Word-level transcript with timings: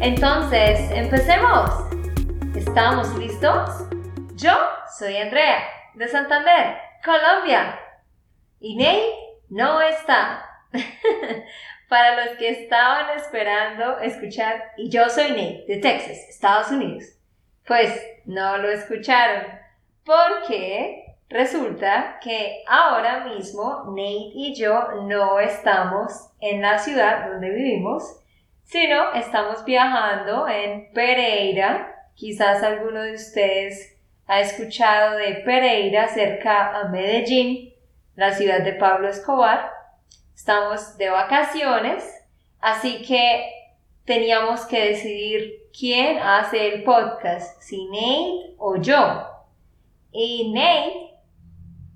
Entonces, 0.00 0.90
empecemos. 0.90 1.70
¿Estamos 2.54 3.14
listos? 3.18 3.70
Yo 4.34 4.52
soy 4.98 5.16
Andrea, 5.16 5.64
de 5.94 6.08
Santander, 6.08 6.76
Colombia. 7.04 7.78
Y 8.60 8.76
Ney 8.76 9.02
no 9.48 9.80
está. 9.80 10.44
Para 11.88 12.24
los 12.24 12.36
que 12.36 12.50
estaban 12.50 13.16
esperando 13.16 13.98
escuchar, 14.00 14.72
y 14.76 14.88
yo 14.88 15.08
soy 15.08 15.32
Ney, 15.32 15.64
de 15.66 15.78
Texas, 15.78 16.18
Estados 16.28 16.70
Unidos. 16.70 17.04
Pues 17.66 18.00
no 18.24 18.58
lo 18.58 18.70
escucharon, 18.70 19.44
porque 20.04 21.04
Resulta 21.34 22.20
que 22.22 22.62
ahora 22.68 23.24
mismo 23.24 23.86
Nate 23.88 24.30
y 24.34 24.54
yo 24.54 25.02
no 25.08 25.40
estamos 25.40 26.30
en 26.40 26.62
la 26.62 26.78
ciudad 26.78 27.28
donde 27.28 27.50
vivimos, 27.50 28.20
sino 28.64 29.12
estamos 29.12 29.64
viajando 29.64 30.48
en 30.48 30.92
Pereira. 30.92 32.08
Quizás 32.14 32.62
alguno 32.62 33.02
de 33.02 33.14
ustedes 33.14 33.96
ha 34.26 34.40
escuchado 34.40 35.16
de 35.16 35.42
Pereira 35.44 36.08
cerca 36.08 36.80
a 36.80 36.88
Medellín, 36.88 37.74
la 38.16 38.32
ciudad 38.32 38.60
de 38.60 38.72
Pablo 38.72 39.08
Escobar. 39.08 39.70
Estamos 40.34 40.96
de 40.96 41.10
vacaciones, 41.10 42.04
así 42.60 43.02
que 43.02 43.44
teníamos 44.04 44.64
que 44.66 44.88
decidir 44.88 45.68
quién 45.78 46.18
hace 46.18 46.74
el 46.74 46.84
podcast, 46.84 47.60
si 47.60 47.86
Nate 47.86 48.54
o 48.58 48.76
yo. 48.76 49.28
Y 50.12 50.52
Nate 50.52 51.14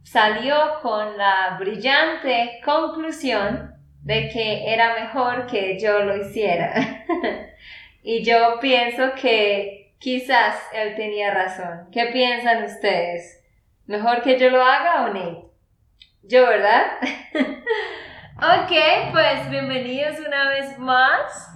salió 0.03 0.81
con 0.83 1.17
la 1.17 1.57
brillante 1.59 2.61
conclusión 2.65 3.78
de 4.03 4.29
que 4.29 4.73
era 4.73 4.95
mejor 4.95 5.47
que 5.47 5.79
yo 5.79 6.01
lo 6.01 6.17
hiciera. 6.17 6.75
y 8.03 8.25
yo 8.25 8.59
pienso 8.61 9.15
que 9.21 9.95
quizás 9.99 10.57
él 10.73 10.95
tenía 10.95 11.33
razón. 11.33 11.89
¿Qué 11.93 12.07
piensan 12.07 12.65
ustedes? 12.65 13.45
¿Mejor 13.87 14.23
que 14.23 14.39
yo 14.39 14.51
lo 14.51 14.63
haga 14.63 15.05
o 15.05 15.13
no? 15.13 15.51
Yo, 16.23 16.47
¿verdad? 16.47 16.85
ok, 18.37 19.13
pues 19.13 19.51
bienvenidos 19.51 20.21
una 20.21 20.49
vez 20.51 20.79
más. 20.79 21.49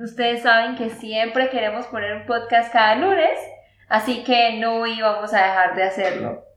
Ustedes 0.00 0.42
saben 0.42 0.76
que 0.76 0.90
siempre 0.90 1.50
queremos 1.50 1.86
poner 1.86 2.16
un 2.16 2.26
podcast 2.26 2.72
cada 2.72 2.96
lunes, 2.96 3.38
así 3.88 4.24
que 4.24 4.58
no 4.58 4.86
íbamos 4.86 5.32
a 5.32 5.46
dejar 5.46 5.74
de 5.74 5.82
hacerlo. 5.84 6.51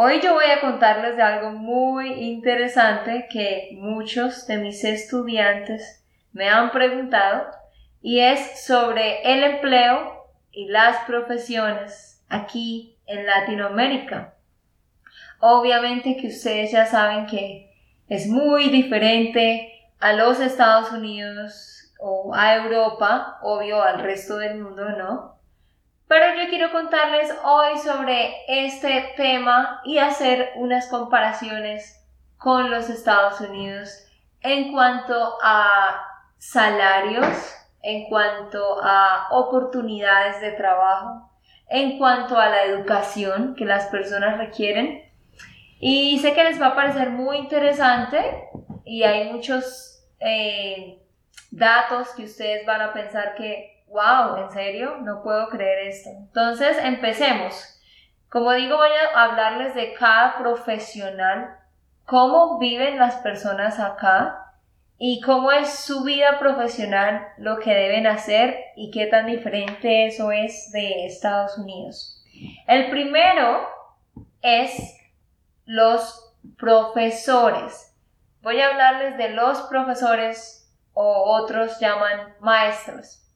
Hoy 0.00 0.20
yo 0.20 0.34
voy 0.34 0.44
a 0.44 0.60
contarles 0.60 1.16
de 1.16 1.22
algo 1.22 1.50
muy 1.50 2.12
interesante 2.12 3.26
que 3.28 3.70
muchos 3.72 4.46
de 4.46 4.58
mis 4.58 4.84
estudiantes 4.84 6.06
me 6.32 6.48
han 6.48 6.70
preguntado 6.70 7.48
y 8.00 8.20
es 8.20 8.64
sobre 8.64 9.22
el 9.22 9.42
empleo 9.42 10.24
y 10.52 10.68
las 10.68 10.98
profesiones 10.98 12.24
aquí 12.28 12.96
en 13.06 13.26
Latinoamérica. 13.26 14.34
Obviamente 15.40 16.16
que 16.16 16.28
ustedes 16.28 16.70
ya 16.70 16.86
saben 16.86 17.26
que 17.26 17.68
es 18.06 18.28
muy 18.28 18.68
diferente 18.68 19.90
a 19.98 20.12
los 20.12 20.38
Estados 20.38 20.92
Unidos 20.92 21.92
o 21.98 22.32
a 22.36 22.54
Europa, 22.54 23.40
obvio 23.42 23.82
al 23.82 23.98
resto 23.98 24.36
del 24.36 24.60
mundo, 24.60 24.90
¿no? 24.90 25.37
Pero 26.08 26.34
yo 26.34 26.48
quiero 26.48 26.72
contarles 26.72 27.30
hoy 27.44 27.78
sobre 27.78 28.34
este 28.48 29.12
tema 29.14 29.82
y 29.84 29.98
hacer 29.98 30.52
unas 30.56 30.88
comparaciones 30.88 32.02
con 32.38 32.70
los 32.70 32.88
Estados 32.88 33.40
Unidos 33.42 34.06
en 34.40 34.72
cuanto 34.72 35.36
a 35.42 36.02
salarios, 36.38 37.54
en 37.82 38.08
cuanto 38.08 38.82
a 38.82 39.28
oportunidades 39.32 40.40
de 40.40 40.52
trabajo, 40.52 41.30
en 41.68 41.98
cuanto 41.98 42.38
a 42.38 42.48
la 42.48 42.64
educación 42.64 43.54
que 43.54 43.66
las 43.66 43.86
personas 43.88 44.38
requieren. 44.38 45.02
Y 45.78 46.18
sé 46.20 46.32
que 46.32 46.44
les 46.44 46.60
va 46.60 46.68
a 46.68 46.74
parecer 46.74 47.10
muy 47.10 47.36
interesante 47.36 48.48
y 48.86 49.02
hay 49.02 49.30
muchos 49.30 50.06
eh, 50.20 51.02
datos 51.50 52.08
que 52.16 52.24
ustedes 52.24 52.64
van 52.64 52.80
a 52.80 52.94
pensar 52.94 53.34
que 53.34 53.77
wow, 53.88 54.36
¿en 54.36 54.50
serio? 54.50 54.96
No 55.02 55.22
puedo 55.22 55.48
creer 55.48 55.88
esto. 55.88 56.10
Entonces, 56.10 56.76
empecemos. 56.82 57.78
Como 58.30 58.52
digo, 58.52 58.76
voy 58.76 58.90
a 58.90 59.24
hablarles 59.24 59.74
de 59.74 59.94
cada 59.94 60.38
profesional, 60.38 61.56
cómo 62.04 62.58
viven 62.58 62.98
las 62.98 63.16
personas 63.16 63.78
acá 63.78 64.48
y 64.98 65.20
cómo 65.20 65.52
es 65.52 65.70
su 65.70 66.04
vida 66.04 66.38
profesional, 66.38 67.28
lo 67.38 67.58
que 67.58 67.74
deben 67.74 68.06
hacer 68.06 68.56
y 68.76 68.90
qué 68.90 69.06
tan 69.06 69.26
diferente 69.26 70.06
eso 70.06 70.32
es 70.32 70.70
de 70.72 71.06
Estados 71.06 71.56
Unidos. 71.56 72.22
El 72.66 72.90
primero 72.90 73.66
es 74.42 74.96
los 75.64 76.34
profesores. 76.58 77.94
Voy 78.42 78.60
a 78.60 78.68
hablarles 78.68 79.16
de 79.16 79.30
los 79.30 79.62
profesores 79.62 80.70
o 80.92 81.32
otros 81.40 81.78
llaman 81.78 82.34
maestros. 82.40 83.27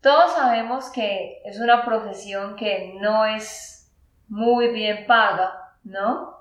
Todos 0.00 0.32
sabemos 0.32 0.90
que 0.90 1.42
es 1.44 1.60
una 1.60 1.84
profesión 1.84 2.56
que 2.56 2.94
no 3.00 3.26
es 3.26 3.92
muy 4.28 4.68
bien 4.68 5.04
paga, 5.06 5.74
¿no? 5.84 6.36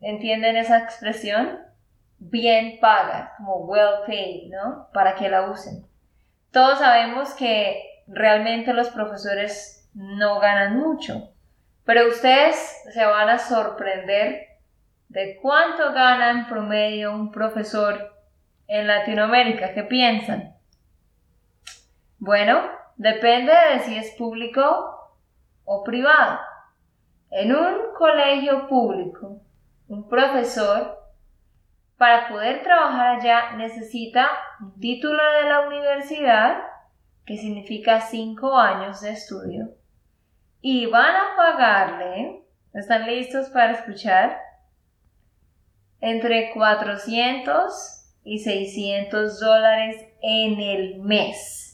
¿Entienden 0.00 0.56
esa 0.56 0.78
expresión? 0.78 1.58
Bien 2.18 2.78
paga, 2.80 3.32
como 3.38 3.64
well 3.64 4.04
paid, 4.06 4.50
¿no? 4.50 4.88
Para 4.92 5.14
que 5.14 5.28
la 5.30 5.50
usen. 5.50 5.86
Todos 6.50 6.78
sabemos 6.78 7.32
que 7.34 8.02
realmente 8.06 8.74
los 8.74 8.90
profesores 8.90 9.88
no 9.94 10.38
ganan 10.38 10.76
mucho, 10.76 11.30
pero 11.84 12.08
ustedes 12.08 12.56
se 12.92 13.04
van 13.06 13.30
a 13.30 13.38
sorprender 13.38 14.48
de 15.08 15.38
cuánto 15.40 15.92
gana 15.94 16.30
en 16.30 16.46
promedio 16.46 17.12
un 17.12 17.32
profesor 17.32 18.12
en 18.66 18.86
Latinoamérica. 18.86 19.72
¿Qué 19.72 19.82
piensan? 19.82 20.55
Bueno, 22.18 22.62
depende 22.96 23.52
de 23.52 23.80
si 23.80 23.96
es 23.96 24.14
público 24.16 24.62
o 25.64 25.84
privado. 25.84 26.38
En 27.30 27.54
un 27.54 27.94
colegio 27.98 28.66
público, 28.68 29.40
un 29.88 30.08
profesor, 30.08 30.96
para 31.98 32.28
poder 32.28 32.62
trabajar 32.62 33.16
allá, 33.16 33.52
necesita 33.56 34.28
un 34.60 34.78
título 34.80 35.22
de 35.32 35.48
la 35.48 35.60
universidad, 35.66 36.62
que 37.24 37.36
significa 37.36 38.00
cinco 38.00 38.56
años 38.56 39.00
de 39.00 39.10
estudio, 39.10 39.70
y 40.60 40.86
van 40.86 41.14
a 41.14 41.36
pagarle, 41.36 42.42
¿están 42.72 43.06
listos 43.06 43.48
para 43.50 43.72
escuchar? 43.72 44.38
Entre 46.00 46.52
400 46.52 48.12
y 48.24 48.38
600 48.38 49.40
dólares 49.40 49.96
en 50.22 50.60
el 50.60 50.98
mes. 51.00 51.65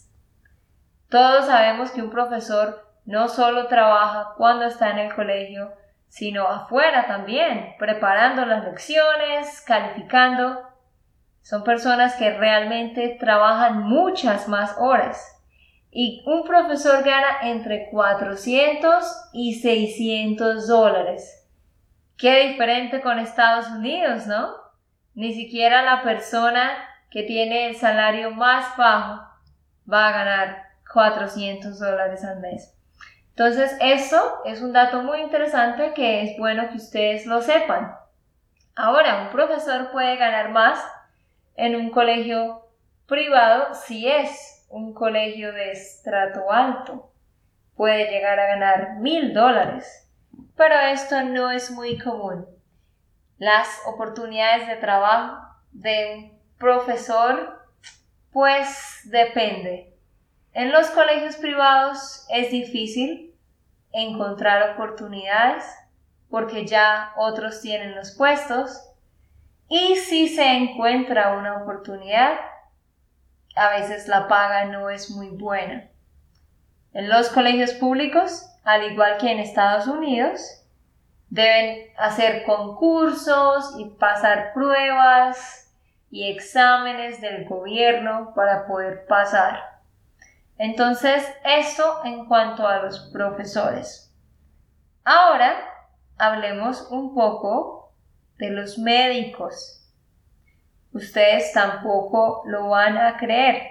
Todos 1.12 1.44
sabemos 1.44 1.90
que 1.90 2.00
un 2.00 2.08
profesor 2.08 2.88
no 3.04 3.28
solo 3.28 3.66
trabaja 3.66 4.32
cuando 4.38 4.64
está 4.64 4.92
en 4.92 4.98
el 4.98 5.14
colegio, 5.14 5.70
sino 6.08 6.48
afuera 6.48 7.06
también, 7.06 7.74
preparando 7.78 8.46
las 8.46 8.64
lecciones, 8.64 9.60
calificando. 9.60 10.62
Son 11.42 11.64
personas 11.64 12.14
que 12.14 12.30
realmente 12.30 13.18
trabajan 13.20 13.82
muchas 13.82 14.48
más 14.48 14.74
horas. 14.78 15.38
Y 15.90 16.24
un 16.24 16.44
profesor 16.44 17.04
gana 17.04 17.42
entre 17.42 17.90
400 17.90 19.04
y 19.34 19.60
600 19.60 20.66
dólares. 20.66 21.46
Qué 22.16 22.48
diferente 22.48 23.02
con 23.02 23.18
Estados 23.18 23.68
Unidos, 23.68 24.26
¿no? 24.26 24.54
Ni 25.14 25.34
siquiera 25.34 25.82
la 25.82 26.02
persona 26.02 26.70
que 27.10 27.24
tiene 27.24 27.66
el 27.66 27.76
salario 27.76 28.30
más 28.30 28.74
bajo 28.78 29.20
va 29.86 30.08
a 30.08 30.12
ganar 30.12 30.71
400 30.92 31.78
dólares 31.78 32.24
al 32.24 32.40
mes. 32.40 32.74
Entonces, 33.30 33.76
esto 33.80 34.42
es 34.44 34.60
un 34.60 34.72
dato 34.72 35.02
muy 35.02 35.20
interesante 35.20 35.92
que 35.94 36.22
es 36.22 36.38
bueno 36.38 36.68
que 36.70 36.76
ustedes 36.76 37.26
lo 37.26 37.40
sepan. 37.40 37.94
Ahora, 38.74 39.22
un 39.22 39.30
profesor 39.30 39.90
puede 39.90 40.16
ganar 40.16 40.50
más 40.50 40.82
en 41.56 41.76
un 41.76 41.90
colegio 41.90 42.66
privado 43.06 43.74
si 43.74 44.08
es 44.08 44.66
un 44.68 44.94
colegio 44.94 45.52
de 45.52 45.72
estrato 45.72 46.50
alto 46.50 47.12
puede 47.76 48.10
llegar 48.10 48.38
a 48.38 48.46
ganar 48.46 48.96
mil 48.98 49.32
dólares, 49.32 50.08
pero 50.56 50.78
esto 50.78 51.22
no 51.22 51.50
es 51.50 51.70
muy 51.70 51.98
común. 51.98 52.46
Las 53.38 53.68
oportunidades 53.86 54.68
de 54.68 54.76
trabajo 54.76 55.42
de 55.72 56.14
un 56.14 56.38
profesor, 56.58 57.60
pues 58.30 59.00
depende. 59.06 59.91
En 60.54 60.70
los 60.70 60.90
colegios 60.90 61.36
privados 61.36 62.26
es 62.28 62.50
difícil 62.50 63.34
encontrar 63.90 64.72
oportunidades 64.72 65.64
porque 66.28 66.66
ya 66.66 67.12
otros 67.16 67.62
tienen 67.62 67.94
los 67.94 68.10
puestos 68.12 68.88
y 69.68 69.96
si 69.96 70.28
se 70.28 70.46
encuentra 70.46 71.32
una 71.38 71.56
oportunidad, 71.62 72.38
a 73.56 73.70
veces 73.70 74.08
la 74.08 74.28
paga 74.28 74.66
no 74.66 74.90
es 74.90 75.10
muy 75.10 75.30
buena. 75.30 75.88
En 76.92 77.08
los 77.08 77.30
colegios 77.30 77.72
públicos, 77.72 78.46
al 78.64 78.92
igual 78.92 79.16
que 79.16 79.30
en 79.30 79.38
Estados 79.38 79.86
Unidos, 79.86 80.66
deben 81.30 81.86
hacer 81.96 82.44
concursos 82.44 83.74
y 83.78 83.86
pasar 83.86 84.52
pruebas 84.52 85.74
y 86.10 86.30
exámenes 86.30 87.22
del 87.22 87.46
gobierno 87.46 88.34
para 88.34 88.66
poder 88.66 89.06
pasar. 89.06 89.71
Entonces, 90.58 91.26
esto 91.44 92.04
en 92.04 92.26
cuanto 92.26 92.66
a 92.66 92.82
los 92.82 93.10
profesores. 93.12 94.14
Ahora, 95.04 95.56
hablemos 96.18 96.88
un 96.90 97.14
poco 97.14 97.92
de 98.38 98.50
los 98.50 98.78
médicos 98.78 99.82
ustedes 100.92 101.52
tampoco 101.52 102.42
lo 102.46 102.68
van 102.68 102.96
a 102.98 103.16
creer. 103.16 103.62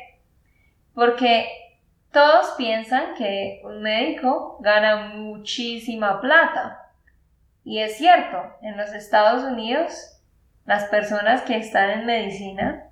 Porque 0.93 1.47
todos 2.11 2.51
piensan 2.57 3.15
que 3.15 3.61
un 3.63 3.81
médico 3.81 4.57
gana 4.59 5.13
muchísima 5.15 6.19
plata. 6.19 6.91
Y 7.63 7.79
es 7.79 7.97
cierto, 7.97 8.37
en 8.61 8.77
los 8.77 8.91
Estados 8.93 9.43
Unidos 9.43 10.17
las 10.65 10.85
personas 10.85 11.41
que 11.43 11.57
están 11.57 11.89
en 11.89 12.05
medicina 12.05 12.89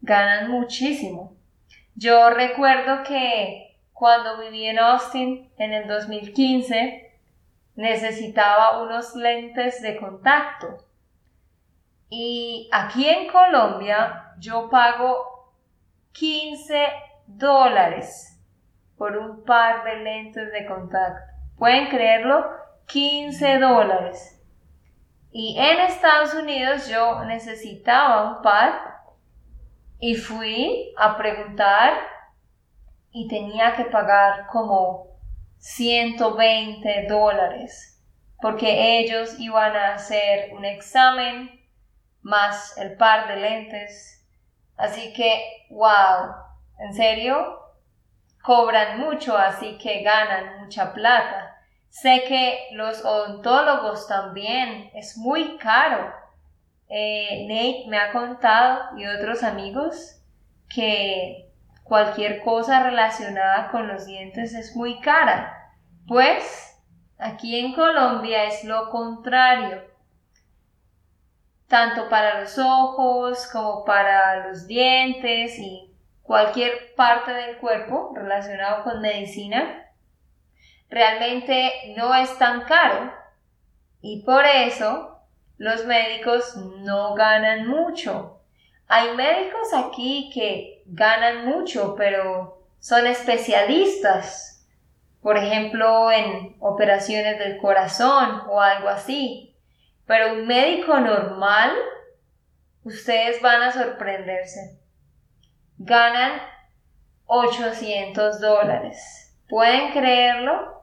ganan 0.00 0.50
muchísimo. 0.50 1.35
Yo 1.96 2.28
recuerdo 2.28 3.02
que 3.04 3.78
cuando 3.94 4.38
viví 4.38 4.66
en 4.66 4.78
Austin 4.78 5.50
en 5.56 5.72
el 5.72 5.88
2015 5.88 7.20
necesitaba 7.74 8.82
unos 8.82 9.14
lentes 9.14 9.80
de 9.80 9.96
contacto 9.96 10.76
y 12.08 12.68
aquí 12.70 13.08
en 13.08 13.28
Colombia 13.28 14.34
yo 14.38 14.68
pago 14.68 15.54
15 16.12 16.86
dólares 17.26 18.40
por 18.98 19.16
un 19.16 19.42
par 19.44 19.84
de 19.84 19.96
lentes 19.96 20.52
de 20.52 20.66
contacto. 20.66 21.32
¿Pueden 21.56 21.88
creerlo? 21.88 22.46
15 22.86 23.58
dólares. 23.58 24.40
Y 25.32 25.58
en 25.58 25.80
Estados 25.80 26.34
Unidos 26.34 26.88
yo 26.88 27.24
necesitaba 27.24 28.36
un 28.36 28.42
par 28.42 28.95
y 29.98 30.14
fui 30.14 30.92
a 30.96 31.16
preguntar 31.16 31.94
y 33.10 33.28
tenía 33.28 33.74
que 33.74 33.84
pagar 33.84 34.46
como 34.48 35.18
120 35.58 37.06
dólares 37.08 37.96
porque 38.40 38.98
ellos 38.98 39.38
iban 39.38 39.74
a 39.74 39.94
hacer 39.94 40.52
un 40.54 40.64
examen 40.64 41.50
más 42.22 42.76
el 42.76 42.96
par 42.96 43.28
de 43.28 43.36
lentes. 43.36 44.24
Así 44.76 45.12
que, 45.14 45.66
wow, 45.70 46.34
en 46.78 46.94
serio, 46.94 47.58
cobran 48.42 49.00
mucho, 49.00 49.36
así 49.36 49.78
que 49.78 50.02
ganan 50.02 50.60
mucha 50.60 50.92
plata. 50.92 51.56
Sé 51.88 52.24
que 52.28 52.68
los 52.72 53.02
odontólogos 53.04 54.06
también 54.06 54.90
es 54.94 55.16
muy 55.16 55.56
caro. 55.56 56.12
Eh, 56.88 57.46
Nate 57.48 57.84
me 57.88 57.98
ha 57.98 58.12
contado 58.12 58.96
y 58.96 59.06
otros 59.06 59.42
amigos 59.42 60.20
que 60.68 61.50
cualquier 61.82 62.42
cosa 62.42 62.82
relacionada 62.82 63.70
con 63.70 63.88
los 63.88 64.06
dientes 64.06 64.54
es 64.54 64.74
muy 64.76 65.00
cara. 65.00 65.72
Pues 66.06 66.78
aquí 67.18 67.58
en 67.58 67.74
Colombia 67.74 68.44
es 68.44 68.64
lo 68.64 68.90
contrario 68.90 69.96
tanto 71.68 72.08
para 72.08 72.40
los 72.40 72.58
ojos 72.58 73.48
como 73.52 73.84
para 73.84 74.48
los 74.48 74.66
dientes 74.66 75.58
y 75.58 75.92
cualquier 76.22 76.94
parte 76.94 77.32
del 77.32 77.58
cuerpo 77.58 78.12
relacionado 78.14 78.84
con 78.84 79.00
medicina, 79.00 79.90
realmente 80.88 81.94
no 81.96 82.14
es 82.14 82.36
tan 82.38 82.62
caro 82.62 83.12
y 84.00 84.22
por 84.22 84.44
eso 84.44 85.15
los 85.58 85.86
médicos 85.86 86.56
no 86.56 87.14
ganan 87.14 87.66
mucho. 87.68 88.40
Hay 88.88 89.16
médicos 89.16 89.72
aquí 89.74 90.30
que 90.32 90.82
ganan 90.86 91.46
mucho, 91.46 91.94
pero 91.96 92.62
son 92.78 93.06
especialistas, 93.06 94.64
por 95.20 95.36
ejemplo, 95.36 96.12
en 96.12 96.56
operaciones 96.60 97.38
del 97.38 97.58
corazón 97.58 98.42
o 98.48 98.60
algo 98.60 98.88
así. 98.88 99.56
Pero 100.06 100.34
un 100.34 100.46
médico 100.46 101.00
normal, 101.00 101.72
ustedes 102.84 103.42
van 103.42 103.62
a 103.62 103.72
sorprenderse. 103.72 104.78
Ganan 105.78 106.40
800 107.26 108.40
dólares. 108.40 109.36
¿Pueden 109.48 109.92
creerlo? 109.92 110.82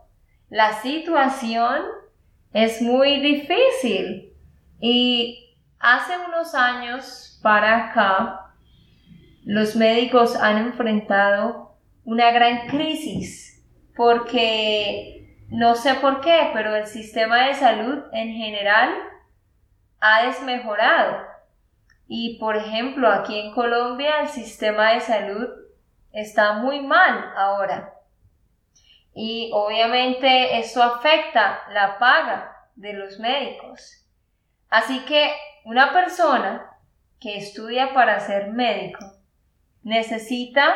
La 0.50 0.74
situación 0.82 1.84
es 2.52 2.82
muy 2.82 3.22
difícil. 3.22 4.33
Y 4.86 5.56
hace 5.80 6.12
unos 6.18 6.54
años 6.56 7.40
para 7.42 7.86
acá, 7.86 8.54
los 9.46 9.78
médicos 9.78 10.36
han 10.36 10.58
enfrentado 10.58 11.78
una 12.04 12.32
gran 12.32 12.68
crisis 12.68 13.66
porque 13.96 15.38
no 15.48 15.76
sé 15.76 15.94
por 15.94 16.20
qué, 16.20 16.50
pero 16.52 16.76
el 16.76 16.86
sistema 16.86 17.48
de 17.48 17.54
salud 17.54 18.04
en 18.12 18.34
general 18.34 18.94
ha 20.02 20.26
desmejorado. 20.26 21.28
Y 22.06 22.38
por 22.38 22.58
ejemplo, 22.58 23.08
aquí 23.08 23.40
en 23.40 23.54
Colombia 23.54 24.20
el 24.20 24.28
sistema 24.28 24.92
de 24.92 25.00
salud 25.00 25.48
está 26.12 26.56
muy 26.56 26.82
mal 26.82 27.32
ahora. 27.38 27.94
Y 29.14 29.50
obviamente 29.54 30.60
eso 30.60 30.84
afecta 30.84 31.62
la 31.72 31.98
paga 32.00 32.68
de 32.76 32.92
los 32.92 33.18
médicos. 33.18 34.03
Así 34.74 35.06
que 35.06 35.32
una 35.66 35.94
persona 35.94 36.68
que 37.22 37.38
estudia 37.38 37.94
para 37.94 38.20
ser 38.20 38.48
médico 38.48 39.06
necesita 39.84 40.74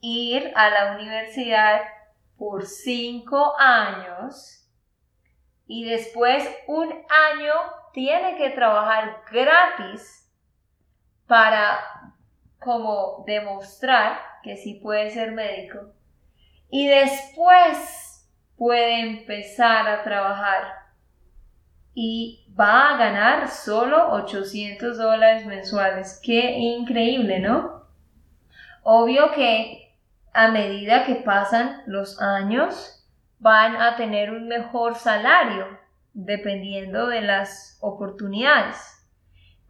ir 0.00 0.52
a 0.54 0.70
la 0.70 0.92
universidad 0.92 1.80
por 2.38 2.64
cinco 2.64 3.58
años 3.58 4.70
y 5.66 5.82
después 5.82 6.48
un 6.68 6.88
año 7.32 7.54
tiene 7.92 8.36
que 8.36 8.50
trabajar 8.50 9.20
gratis 9.32 10.32
para 11.26 12.14
como 12.60 13.24
demostrar 13.26 14.20
que 14.44 14.56
sí 14.56 14.74
puede 14.74 15.10
ser 15.10 15.32
médico. 15.32 15.92
Y 16.70 16.86
después 16.86 18.30
puede 18.56 19.00
empezar 19.00 19.88
a 19.88 20.04
trabajar 20.04 20.85
y 21.98 22.46
va 22.58 22.90
a 22.90 22.98
ganar 22.98 23.48
solo 23.48 24.10
800 24.12 24.98
dólares 24.98 25.46
mensuales. 25.46 26.20
Qué 26.22 26.52
increíble, 26.58 27.40
¿no? 27.40 27.86
Obvio 28.82 29.32
que 29.32 29.94
a 30.36 30.48
medida 30.48 31.06
que 31.06 31.14
pasan 31.14 31.82
los 31.86 32.20
años, 32.20 33.02
van 33.38 33.76
a 33.76 33.96
tener 33.96 34.30
un 34.30 34.48
mejor 34.48 34.96
salario 34.96 35.66
dependiendo 36.12 37.06
de 37.06 37.22
las 37.22 37.78
oportunidades. 37.80 38.76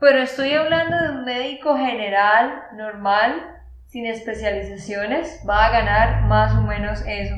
Pero 0.00 0.18
estoy 0.18 0.54
hablando 0.54 0.96
de 0.98 1.10
un 1.10 1.24
médico 1.24 1.76
general, 1.76 2.64
normal, 2.74 3.62
sin 3.86 4.06
especializaciones, 4.06 5.40
va 5.48 5.66
a 5.66 5.70
ganar 5.70 6.22
más 6.22 6.52
o 6.56 6.62
menos 6.62 7.00
eso. 7.06 7.36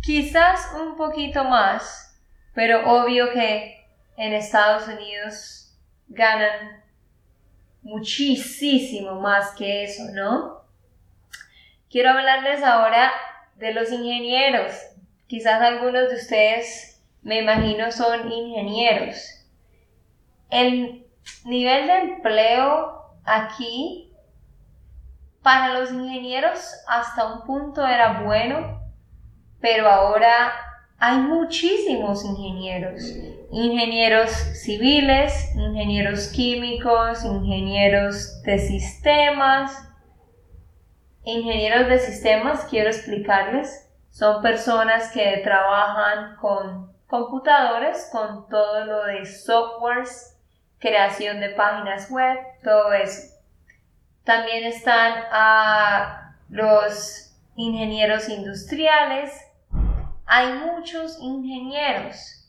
Quizás 0.00 0.74
un 0.80 0.96
poquito 0.96 1.44
más, 1.44 2.18
pero 2.54 2.90
obvio 2.90 3.30
que 3.32 3.81
en 4.16 4.32
Estados 4.32 4.86
Unidos 4.88 5.76
ganan 6.08 6.82
muchísimo 7.82 9.20
más 9.20 9.50
que 9.52 9.84
eso, 9.84 10.04
¿no? 10.12 10.62
Quiero 11.90 12.10
hablarles 12.10 12.62
ahora 12.62 13.12
de 13.56 13.74
los 13.74 13.90
ingenieros, 13.90 14.72
Quizás 15.32 15.62
algunos 15.62 16.10
de 16.10 16.16
ustedes, 16.16 17.02
me 17.22 17.40
imagino, 17.40 17.90
son 17.90 18.30
ingenieros. 18.30 19.16
El 20.50 21.06
nivel 21.46 21.86
de 21.86 21.98
empleo 22.00 23.16
aquí 23.24 24.12
para 25.42 25.72
los 25.72 25.90
ingenieros 25.90 26.60
hasta 26.86 27.32
un 27.32 27.46
punto 27.46 27.86
era 27.86 28.20
bueno, 28.20 28.82
pero 29.62 29.88
ahora 29.88 30.52
hay 30.98 31.16
muchísimos 31.16 32.26
ingenieros. 32.26 33.00
Ingenieros 33.54 34.30
civiles, 34.30 35.54
ingenieros 35.54 36.28
químicos, 36.28 37.22
ingenieros 37.22 38.40
de 38.44 38.58
sistemas. 38.58 39.76
Ingenieros 41.22 41.86
de 41.86 41.98
sistemas, 41.98 42.64
quiero 42.64 42.88
explicarles, 42.88 43.90
son 44.10 44.40
personas 44.40 45.12
que 45.12 45.42
trabajan 45.44 46.36
con 46.36 46.96
computadores, 47.06 48.08
con 48.10 48.48
todo 48.48 48.86
lo 48.86 49.04
de 49.04 49.26
softwares, 49.26 50.40
creación 50.78 51.38
de 51.40 51.50
páginas 51.50 52.10
web, 52.10 52.38
todo 52.64 52.90
eso. 52.94 53.34
También 54.24 54.64
están 54.64 55.24
a 55.30 56.36
los 56.48 57.36
ingenieros 57.56 58.30
industriales. 58.30 59.38
Hay 60.24 60.54
muchos 60.54 61.18
ingenieros. 61.20 62.41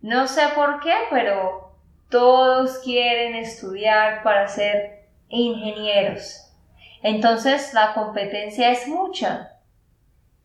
No 0.00 0.28
sé 0.28 0.42
por 0.54 0.80
qué, 0.80 0.94
pero 1.10 1.72
todos 2.08 2.78
quieren 2.78 3.34
estudiar 3.34 4.22
para 4.22 4.48
ser 4.48 5.08
ingenieros. 5.28 6.52
Entonces 7.02 7.74
la 7.74 7.94
competencia 7.94 8.70
es 8.70 8.86
mucha. 8.86 9.52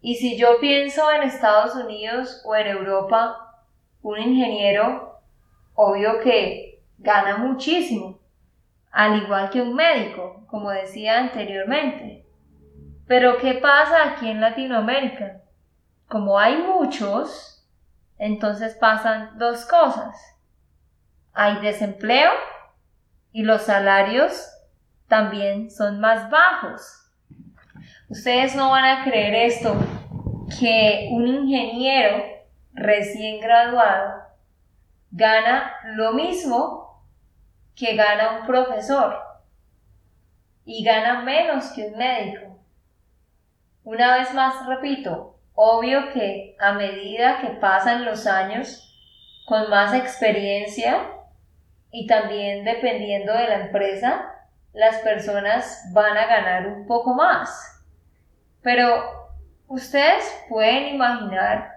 Y 0.01 0.15
si 0.15 0.37
yo 0.37 0.59
pienso 0.59 1.11
en 1.11 1.23
Estados 1.23 1.75
Unidos 1.75 2.41
o 2.45 2.55
en 2.55 2.67
Europa, 2.67 3.63
un 4.01 4.19
ingeniero, 4.19 5.19
obvio 5.75 6.19
que 6.19 6.81
gana 6.97 7.37
muchísimo 7.37 8.19
al 8.93 9.23
igual 9.23 9.49
que 9.49 9.59
un 9.59 9.73
médico, 9.73 10.45
como 10.47 10.69
decía 10.69 11.17
anteriormente. 11.17 12.25
Pero 13.07 13.37
¿qué 13.37 13.55
pasa 13.55 14.11
aquí 14.11 14.29
en 14.29 14.39
Latinoamérica? 14.39 15.41
Como 16.07 16.37
hay 16.37 16.57
muchos, 16.57 17.52
entonces 18.17 18.75
pasan 18.75 19.37
dos 19.37 19.65
cosas. 19.65 20.15
Hay 21.33 21.59
desempleo 21.61 22.31
y 23.31 23.43
los 23.43 23.63
salarios 23.63 24.49
también 25.07 25.71
son 25.71 25.99
más 25.99 26.29
bajos. 26.29 27.11
Ustedes 28.09 28.55
no 28.55 28.69
van 28.69 28.85
a 28.85 29.03
creer 29.03 29.33
esto, 29.33 29.75
que 30.59 31.09
un 31.11 31.27
ingeniero 31.27 32.23
recién 32.73 33.39
graduado 33.39 34.23
gana 35.11 35.73
lo 35.83 36.13
mismo 36.13 37.03
que 37.75 37.95
gana 37.95 38.39
un 38.39 38.47
profesor 38.47 39.19
y 40.65 40.83
gana 40.83 41.21
menos 41.21 41.71
que 41.71 41.87
un 41.87 41.97
médico. 41.97 42.59
Una 43.83 44.17
vez 44.17 44.33
más 44.33 44.65
repito, 44.65 45.32
obvio 45.65 46.11
que 46.11 46.57
a 46.59 46.73
medida 46.73 47.39
que 47.39 47.51
pasan 47.51 48.03
los 48.03 48.27
años, 48.27 48.93
con 49.45 49.69
más 49.69 49.93
experiencia 49.93 51.09
y 51.89 52.05
también 52.05 52.65
dependiendo 52.65 53.31
de 53.33 53.47
la 53.47 53.65
empresa, 53.65 54.29
las 54.73 54.97
personas 54.97 55.89
van 55.93 56.17
a 56.17 56.25
ganar 56.25 56.67
un 56.67 56.85
poco 56.85 57.13
más. 57.13 57.81
Pero 58.61 59.03
ustedes 59.67 60.25
pueden 60.49 60.95
imaginar 60.95 61.71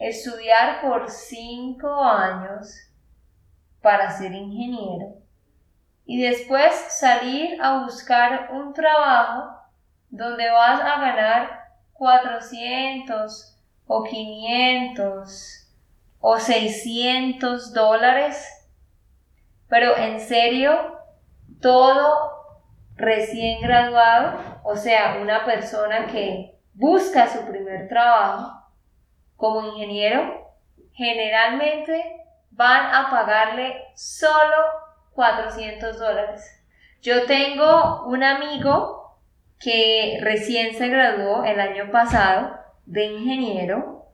estudiar 0.00 0.80
por 0.80 1.08
cinco 1.08 2.02
años 2.02 2.74
para 3.80 4.10
ser 4.10 4.32
ingeniero 4.32 5.14
y 6.04 6.22
después 6.22 6.74
salir 6.88 7.62
a 7.62 7.84
buscar 7.84 8.50
un 8.52 8.72
trabajo 8.72 9.60
donde 10.10 10.50
vas 10.50 10.80
a 10.80 11.00
ganar 11.00 11.57
400 11.98 13.58
o 13.86 14.04
500 14.04 15.68
o 16.20 16.38
600 16.38 17.74
dólares. 17.74 18.48
Pero 19.68 19.96
en 19.96 20.20
serio, 20.20 20.98
todo 21.60 22.38
recién 22.96 23.60
graduado, 23.60 24.60
o 24.64 24.76
sea, 24.76 25.18
una 25.20 25.44
persona 25.44 26.06
que 26.06 26.58
busca 26.72 27.28
su 27.28 27.44
primer 27.46 27.88
trabajo 27.88 28.62
como 29.36 29.66
ingeniero, 29.66 30.48
generalmente 30.92 32.24
van 32.50 32.94
a 32.94 33.10
pagarle 33.10 33.84
solo 33.94 34.56
400 35.12 35.98
dólares. 35.98 36.64
Yo 37.02 37.26
tengo 37.26 38.04
un 38.06 38.24
amigo 38.24 39.07
que 39.60 40.18
recién 40.22 40.76
se 40.76 40.88
graduó 40.88 41.44
el 41.44 41.60
año 41.60 41.90
pasado 41.90 42.58
de 42.86 43.04
ingeniero 43.06 44.06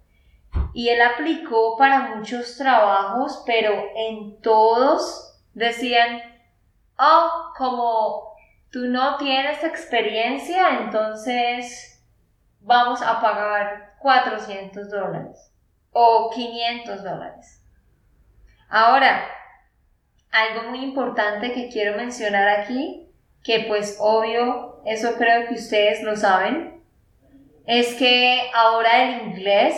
y 0.73 0.89
él 0.89 1.01
aplicó 1.03 1.77
para 1.77 2.17
muchos 2.17 2.57
trabajos, 2.57 3.43
pero 3.47 3.73
en 3.95 4.41
todos 4.41 5.41
decían, 5.53 6.21
oh, 6.99 7.53
como 7.57 8.35
tú 8.71 8.87
no 8.87 9.17
tienes 9.17 9.63
experiencia, 9.63 10.81
entonces 10.81 12.05
vamos 12.61 13.03
a 13.03 13.21
pagar 13.21 13.95
400 14.01 14.91
dólares 14.91 15.53
o 15.93 16.31
500 16.35 17.05
dólares. 17.05 17.63
Ahora, 18.69 19.25
algo 20.33 20.71
muy 20.71 20.83
importante 20.83 21.53
que 21.53 21.69
quiero 21.69 21.97
mencionar 21.97 22.49
aquí, 22.49 23.04
que 23.45 23.67
pues 23.69 23.99
obvio, 24.01 24.81
eso 24.87 25.15
creo 25.17 25.47
que 25.47 25.55
ustedes 25.55 26.03
lo 26.03 26.17
saben, 26.17 26.83
es 27.67 27.95
que 27.95 28.51
ahora 28.55 29.05
el 29.05 29.29
inglés, 29.29 29.77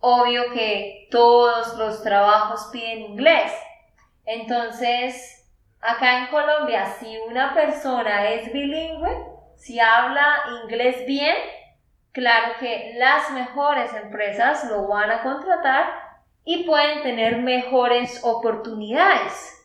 obvio 0.00 0.52
que 0.52 1.06
todos 1.10 1.76
los 1.76 2.02
trabajos 2.02 2.68
piden 2.72 3.00
inglés. 3.00 3.52
Entonces, 4.26 5.48
acá 5.80 6.18
en 6.18 6.26
Colombia, 6.28 6.86
si 6.98 7.16
una 7.28 7.54
persona 7.54 8.28
es 8.30 8.52
bilingüe, 8.52 9.10
si 9.56 9.78
habla 9.78 10.42
inglés 10.62 11.06
bien, 11.06 11.36
claro 12.12 12.54
que 12.58 12.94
las 12.96 13.30
mejores 13.30 13.92
empresas 13.94 14.64
lo 14.64 14.88
van 14.88 15.10
a 15.10 15.22
contratar 15.22 15.86
y 16.44 16.64
pueden 16.64 17.02
tener 17.02 17.38
mejores 17.38 18.20
oportunidades. 18.24 19.59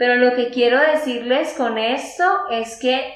Pero 0.00 0.14
lo 0.14 0.34
que 0.34 0.48
quiero 0.48 0.80
decirles 0.80 1.52
con 1.58 1.76
esto 1.76 2.24
es 2.50 2.78
que 2.80 3.12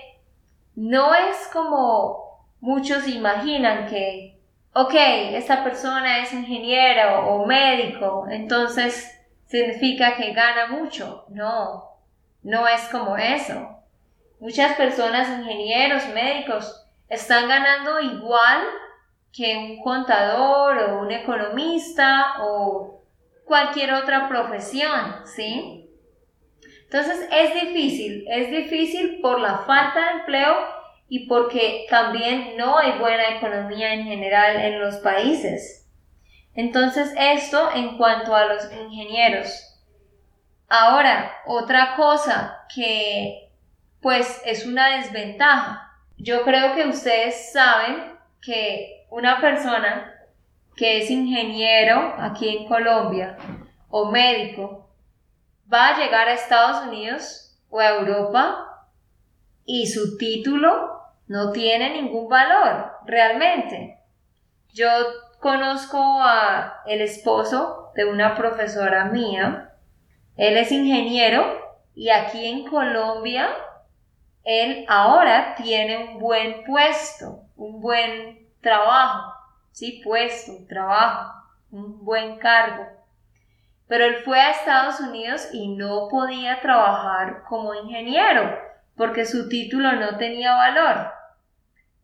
no 0.74 1.14
es 1.14 1.48
como 1.50 2.46
muchos 2.60 3.08
imaginan 3.08 3.86
que, 3.86 4.38
ok, 4.74 4.92
esta 5.32 5.64
persona 5.64 6.18
es 6.18 6.34
ingeniero 6.34 7.26
o 7.26 7.46
médico, 7.46 8.26
entonces 8.28 9.18
significa 9.46 10.14
que 10.16 10.34
gana 10.34 10.66
mucho. 10.66 11.24
No, 11.30 11.88
no 12.42 12.68
es 12.68 12.82
como 12.90 13.16
eso. 13.16 13.78
Muchas 14.38 14.76
personas, 14.76 15.38
ingenieros, 15.38 16.06
médicos, 16.08 16.86
están 17.08 17.48
ganando 17.48 17.98
igual 17.98 18.60
que 19.32 19.56
un 19.56 19.82
contador 19.82 20.76
o 20.80 20.98
un 21.00 21.10
economista 21.10 22.42
o 22.42 23.00
cualquier 23.46 23.94
otra 23.94 24.28
profesión, 24.28 25.24
¿sí? 25.24 25.83
Entonces 26.94 27.28
es 27.28 27.54
difícil, 27.54 28.24
es 28.28 28.52
difícil 28.52 29.18
por 29.20 29.40
la 29.40 29.58
falta 29.66 29.98
de 29.98 30.10
empleo 30.20 30.54
y 31.08 31.26
porque 31.26 31.86
también 31.90 32.56
no 32.56 32.78
hay 32.78 32.92
buena 33.00 33.36
economía 33.36 33.94
en 33.94 34.04
general 34.04 34.54
en 34.60 34.78
los 34.78 34.98
países. 34.98 35.90
Entonces 36.54 37.12
esto 37.18 37.68
en 37.74 37.96
cuanto 37.96 38.32
a 38.32 38.44
los 38.44 38.72
ingenieros. 38.72 39.76
Ahora, 40.68 41.32
otra 41.46 41.96
cosa 41.96 42.64
que 42.72 43.50
pues 44.00 44.40
es 44.44 44.64
una 44.64 44.98
desventaja. 44.98 45.90
Yo 46.16 46.44
creo 46.44 46.76
que 46.76 46.86
ustedes 46.86 47.52
saben 47.52 48.16
que 48.40 49.04
una 49.10 49.40
persona 49.40 50.14
que 50.76 50.98
es 50.98 51.10
ingeniero 51.10 52.14
aquí 52.18 52.56
en 52.56 52.68
Colombia 52.68 53.36
o 53.90 54.12
médico 54.12 54.84
va 55.72 55.88
a 55.88 55.98
llegar 55.98 56.28
a 56.28 56.34
Estados 56.34 56.86
Unidos 56.86 57.58
o 57.70 57.80
a 57.80 57.90
Europa 57.90 58.86
y 59.64 59.86
su 59.86 60.16
título 60.16 61.00
no 61.26 61.52
tiene 61.52 61.90
ningún 61.90 62.28
valor 62.28 62.92
realmente. 63.06 63.98
Yo 64.72 64.88
conozco 65.40 65.98
a 65.98 66.82
el 66.86 67.00
esposo 67.00 67.92
de 67.94 68.04
una 68.04 68.34
profesora 68.34 69.06
mía. 69.06 69.72
Él 70.36 70.56
es 70.56 70.72
ingeniero 70.72 71.44
y 71.94 72.10
aquí 72.10 72.46
en 72.46 72.66
Colombia 72.66 73.48
él 74.44 74.84
ahora 74.88 75.54
tiene 75.54 76.04
un 76.04 76.18
buen 76.18 76.64
puesto, 76.64 77.44
un 77.56 77.80
buen 77.80 78.46
trabajo, 78.60 79.32
sí, 79.72 80.02
puesto, 80.04 80.52
trabajo, 80.68 81.32
un 81.70 82.04
buen 82.04 82.38
cargo. 82.38 82.84
Pero 83.88 84.04
él 84.04 84.16
fue 84.24 84.40
a 84.40 84.50
Estados 84.50 85.00
Unidos 85.00 85.48
y 85.52 85.68
no 85.76 86.08
podía 86.08 86.60
trabajar 86.60 87.44
como 87.48 87.74
ingeniero 87.74 88.64
porque 88.96 89.26
su 89.26 89.48
título 89.48 89.92
no 89.92 90.16
tenía 90.16 90.54
valor. 90.54 91.12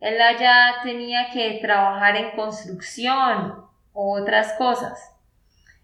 él 0.00 0.20
allá 0.20 0.76
tenía 0.82 1.30
que 1.30 1.58
trabajar 1.60 2.16
en 2.16 2.30
construcción 2.30 3.66
o 3.92 4.18
otras 4.18 4.54
cosas. 4.54 4.98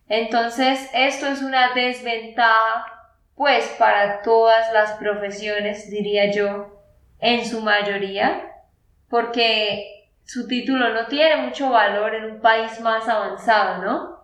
Entonces, 0.09 0.89
esto 0.95 1.27
es 1.27 1.43
una 1.43 1.75
desventaja, 1.75 2.87
pues, 3.35 3.67
para 3.79 4.23
todas 4.23 4.73
las 4.73 4.93
profesiones, 4.93 5.91
diría 5.91 6.31
yo, 6.33 6.81
en 7.19 7.45
su 7.45 7.61
mayoría, 7.61 8.53
porque 9.11 10.09
su 10.25 10.49
título 10.49 10.95
no 10.95 11.07
tiene 11.09 11.37
mucho 11.37 11.69
valor 11.71 12.15
en 12.15 12.25
un 12.25 12.41
país 12.41 12.81
más 12.81 13.07
avanzado, 13.09 13.83
¿no? 13.85 14.16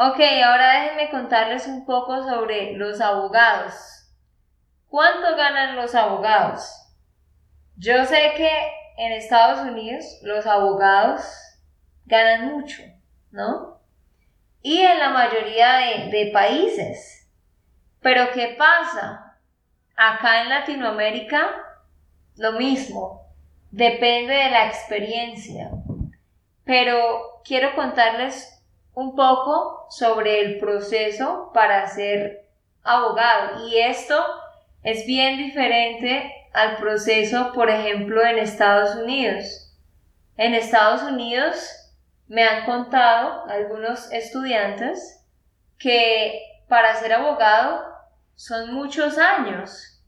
Ok, 0.00 0.20
ahora 0.44 0.80
déjenme 0.80 1.10
contarles 1.10 1.66
un 1.66 1.84
poco 1.84 2.22
sobre 2.22 2.74
los 2.74 3.00
abogados. 3.00 3.74
¿Cuánto 4.86 5.34
ganan 5.34 5.74
los 5.74 5.92
abogados? 5.96 6.70
Yo 7.74 8.04
sé 8.04 8.32
que 8.36 8.48
en 8.96 9.12
Estados 9.14 9.58
Unidos 9.68 10.04
los 10.22 10.46
abogados 10.46 11.22
ganan 12.06 12.46
mucho, 12.46 12.80
¿no? 13.32 13.80
Y 14.62 14.82
en 14.82 15.00
la 15.00 15.10
mayoría 15.10 15.78
de, 15.78 16.10
de 16.16 16.30
países. 16.32 17.28
Pero 18.00 18.30
¿qué 18.32 18.54
pasa? 18.56 19.36
Acá 19.96 20.42
en 20.42 20.48
Latinoamérica, 20.50 21.50
lo 22.36 22.52
mismo. 22.52 23.22
Depende 23.72 24.32
de 24.32 24.50
la 24.50 24.68
experiencia. 24.68 25.72
Pero 26.62 27.40
quiero 27.42 27.74
contarles 27.74 28.57
un 28.94 29.14
poco 29.14 29.86
sobre 29.90 30.40
el 30.40 30.58
proceso 30.58 31.50
para 31.54 31.86
ser 31.88 32.48
abogado. 32.82 33.68
Y 33.68 33.78
esto 33.78 34.24
es 34.82 35.06
bien 35.06 35.38
diferente 35.38 36.32
al 36.52 36.76
proceso, 36.78 37.52
por 37.52 37.70
ejemplo, 37.70 38.24
en 38.24 38.38
Estados 38.38 38.96
Unidos. 38.96 39.74
En 40.36 40.54
Estados 40.54 41.02
Unidos 41.02 41.88
me 42.26 42.44
han 42.44 42.64
contado 42.64 43.44
algunos 43.48 44.12
estudiantes 44.12 45.24
que 45.78 46.40
para 46.68 46.94
ser 46.96 47.14
abogado 47.14 47.84
son 48.34 48.72
muchos 48.74 49.18
años. 49.18 50.02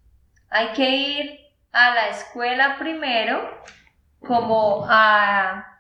Hay 0.51 0.69
que 0.73 0.89
ir 0.89 1.41
a 1.73 1.95
la 1.95 2.09
escuela 2.09 2.77
primero, 2.79 3.63
como 4.27 4.87
a 4.89 5.79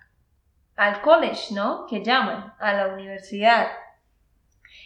al 0.80 1.02
college, 1.02 1.52
¿no? 1.52 1.84
Que 1.86 2.02
llaman, 2.02 2.54
a 2.58 2.72
la 2.72 2.88
universidad. 2.88 3.66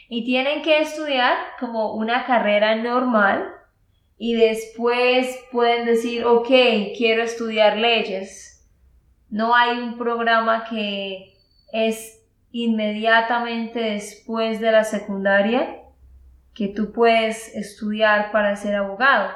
Y 0.08 0.24
tienen 0.24 0.60
que 0.62 0.80
estudiar 0.80 1.36
como 1.60 1.94
una 1.94 2.26
carrera 2.26 2.74
normal 2.74 3.48
y 4.18 4.34
después 4.34 5.38
pueden 5.52 5.86
decir, 5.86 6.24
ok, 6.24 6.48
quiero 6.98 7.22
estudiar 7.22 7.76
leyes. 7.76 8.68
No 9.30 9.54
hay 9.54 9.78
un 9.78 9.96
programa 9.96 10.64
que 10.68 11.36
es 11.72 12.20
inmediatamente 12.50 13.78
después 13.78 14.58
de 14.58 14.72
la 14.72 14.82
secundaria 14.82 15.76
que 16.54 16.66
tú 16.66 16.90
puedes 16.90 17.54
estudiar 17.54 18.32
para 18.32 18.56
ser 18.56 18.74
abogado. 18.74 19.30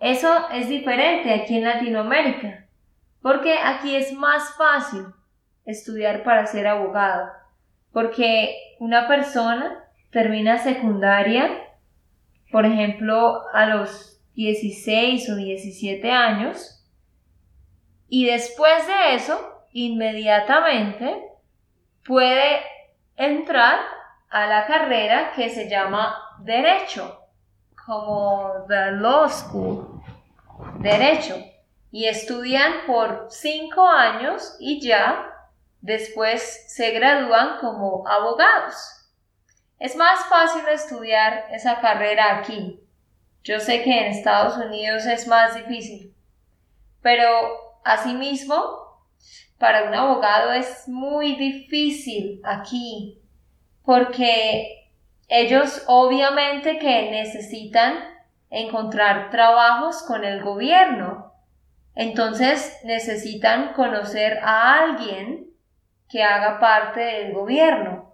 Eso 0.00 0.28
es 0.50 0.68
diferente 0.68 1.32
aquí 1.32 1.58
en 1.58 1.64
Latinoamérica, 1.64 2.66
porque 3.20 3.56
aquí 3.58 3.94
es 3.94 4.12
más 4.12 4.56
fácil 4.56 5.04
estudiar 5.64 6.22
para 6.24 6.46
ser 6.46 6.66
abogado, 6.66 7.30
porque 7.92 8.56
una 8.78 9.06
persona 9.06 9.84
termina 10.10 10.58
secundaria, 10.58 11.50
por 12.50 12.66
ejemplo, 12.66 13.42
a 13.52 13.66
los 13.66 14.20
16 14.34 15.30
o 15.30 15.36
17 15.36 16.10
años, 16.10 16.84
y 18.08 18.26
después 18.26 18.86
de 18.86 19.14
eso, 19.14 19.64
inmediatamente 19.72 21.22
puede 22.04 22.60
entrar 23.16 23.78
a 24.28 24.46
la 24.46 24.66
carrera 24.66 25.32
que 25.34 25.48
se 25.48 25.68
llama 25.68 26.14
Derecho, 26.40 27.20
como 27.86 28.66
the 28.68 28.92
Law 28.92 29.28
School, 29.28 30.02
Derecho, 30.80 31.36
y 31.90 32.06
estudian 32.06 32.72
por 32.86 33.26
cinco 33.30 33.86
años 33.86 34.56
y 34.58 34.80
ya 34.80 35.31
Después 35.82 36.64
se 36.68 36.92
gradúan 36.92 37.58
como 37.60 38.08
abogados. 38.08 38.76
Es 39.78 39.96
más 39.96 40.24
fácil 40.26 40.62
estudiar 40.68 41.46
esa 41.50 41.80
carrera 41.80 42.38
aquí. 42.38 42.80
Yo 43.42 43.58
sé 43.58 43.82
que 43.82 43.90
en 43.90 44.06
Estados 44.06 44.56
Unidos 44.56 45.04
es 45.06 45.26
más 45.26 45.56
difícil. 45.56 46.14
Pero 47.02 47.28
asimismo, 47.84 48.82
para 49.58 49.84
un 49.84 49.94
abogado 49.94 50.52
es 50.52 50.88
muy 50.88 51.34
difícil 51.34 52.40
aquí 52.44 53.18
porque 53.84 54.88
ellos 55.28 55.82
obviamente 55.86 56.78
que 56.78 57.10
necesitan 57.10 57.98
encontrar 58.50 59.30
trabajos 59.30 60.02
con 60.02 60.24
el 60.24 60.42
gobierno. 60.42 61.32
Entonces 61.94 62.78
necesitan 62.84 63.72
conocer 63.72 64.38
a 64.42 64.84
alguien 64.84 65.51
que 66.12 66.22
haga 66.22 66.60
parte 66.60 67.00
del 67.00 67.32
gobierno. 67.32 68.12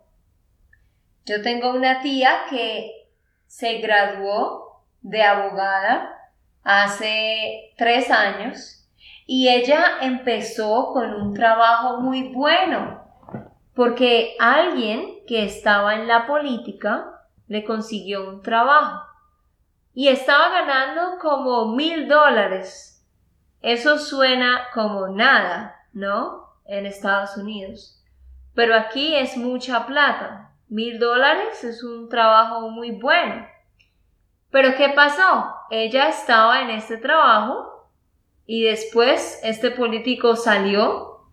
Yo 1.26 1.42
tengo 1.42 1.70
una 1.70 2.00
tía 2.00 2.44
que 2.48 3.10
se 3.46 3.78
graduó 3.78 4.84
de 5.00 5.24
abogada 5.24 6.16
hace 6.62 7.74
tres 7.76 8.08
años 8.12 8.88
y 9.26 9.48
ella 9.48 9.98
empezó 10.00 10.92
con 10.92 11.12
un 11.12 11.34
trabajo 11.34 12.00
muy 12.00 12.32
bueno 12.32 13.02
porque 13.74 14.36
alguien 14.38 15.24
que 15.26 15.44
estaba 15.44 15.96
en 15.96 16.06
la 16.06 16.24
política 16.24 17.26
le 17.48 17.64
consiguió 17.64 18.28
un 18.28 18.42
trabajo 18.42 19.02
y 19.92 20.06
estaba 20.06 20.50
ganando 20.50 21.18
como 21.18 21.74
mil 21.74 22.06
dólares. 22.06 23.04
Eso 23.60 23.98
suena 23.98 24.68
como 24.72 25.08
nada, 25.08 25.88
¿no? 25.92 26.47
En 26.68 26.86
Estados 26.86 27.36
Unidos. 27.36 28.00
Pero 28.54 28.76
aquí 28.76 29.16
es 29.16 29.36
mucha 29.36 29.86
plata. 29.86 30.52
Mil 30.68 30.98
dólares 30.98 31.64
es 31.64 31.82
un 31.82 32.08
trabajo 32.08 32.70
muy 32.70 32.92
bueno. 32.92 33.46
Pero 34.50 34.76
¿qué 34.76 34.90
pasó? 34.90 35.54
Ella 35.70 36.08
estaba 36.08 36.62
en 36.62 36.70
este 36.70 36.98
trabajo 36.98 37.90
y 38.46 38.62
después 38.62 39.40
este 39.42 39.70
político 39.70 40.36
salió 40.36 41.28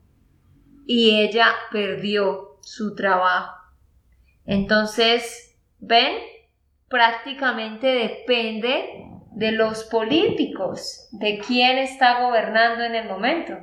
y 0.85 1.21
ella 1.21 1.53
perdió 1.71 2.57
su 2.61 2.95
trabajo. 2.95 3.55
Entonces, 4.45 5.57
ven, 5.79 6.17
prácticamente 6.87 7.87
depende 7.87 9.05
de 9.31 9.51
los 9.51 9.83
políticos, 9.85 11.09
de 11.11 11.39
quién 11.39 11.77
está 11.77 12.21
gobernando 12.21 12.83
en 12.83 12.95
el 12.95 13.07
momento. 13.07 13.57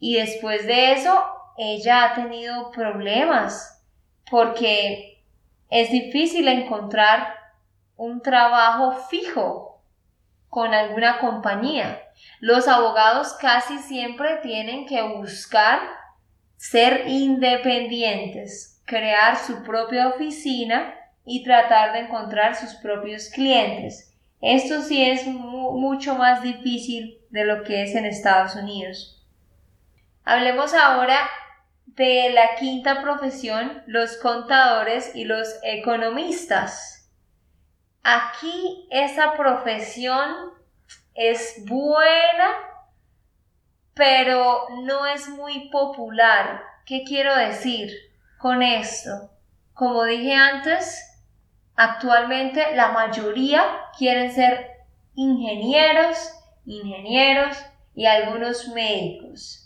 Y 0.00 0.16
después 0.16 0.66
de 0.66 0.92
eso, 0.92 1.24
ella 1.56 2.04
ha 2.04 2.14
tenido 2.14 2.70
problemas 2.70 3.84
porque 4.30 5.24
es 5.70 5.90
difícil 5.90 6.48
encontrar 6.48 7.34
un 7.96 8.22
trabajo 8.22 8.92
fijo 9.10 9.82
con 10.48 10.72
alguna 10.72 11.18
compañía. 11.18 12.00
Los 12.40 12.68
abogados 12.68 13.34
casi 13.40 13.78
siempre 13.78 14.36
tienen 14.42 14.86
que 14.86 15.02
buscar 15.02 15.80
ser 16.56 17.06
independientes, 17.06 18.82
crear 18.84 19.36
su 19.36 19.62
propia 19.62 20.08
oficina 20.08 20.94
y 21.24 21.44
tratar 21.44 21.92
de 21.92 22.00
encontrar 22.00 22.54
sus 22.54 22.74
propios 22.76 23.28
clientes. 23.28 24.14
Esto 24.40 24.82
sí 24.82 25.02
es 25.02 25.26
mucho 25.26 26.14
más 26.14 26.42
difícil 26.42 27.18
de 27.30 27.44
lo 27.44 27.64
que 27.64 27.82
es 27.82 27.94
en 27.94 28.06
Estados 28.06 28.54
Unidos. 28.54 29.17
Hablemos 30.30 30.74
ahora 30.74 31.26
de 31.86 32.28
la 32.34 32.54
quinta 32.56 33.00
profesión, 33.00 33.82
los 33.86 34.18
contadores 34.18 35.16
y 35.16 35.24
los 35.24 35.48
economistas. 35.62 37.10
Aquí 38.02 38.86
esa 38.90 39.32
profesión 39.38 40.52
es 41.14 41.64
buena, 41.66 42.46
pero 43.94 44.66
no 44.82 45.06
es 45.06 45.30
muy 45.30 45.70
popular. 45.70 46.62
¿Qué 46.84 47.04
quiero 47.04 47.34
decir 47.34 47.90
con 48.36 48.62
esto? 48.62 49.30
Como 49.72 50.04
dije 50.04 50.34
antes, 50.34 51.24
actualmente 51.74 52.76
la 52.76 52.88
mayoría 52.88 53.64
quieren 53.96 54.30
ser 54.30 54.72
ingenieros, 55.14 56.18
ingenieros 56.66 57.56
y 57.94 58.04
algunos 58.04 58.68
médicos 58.68 59.64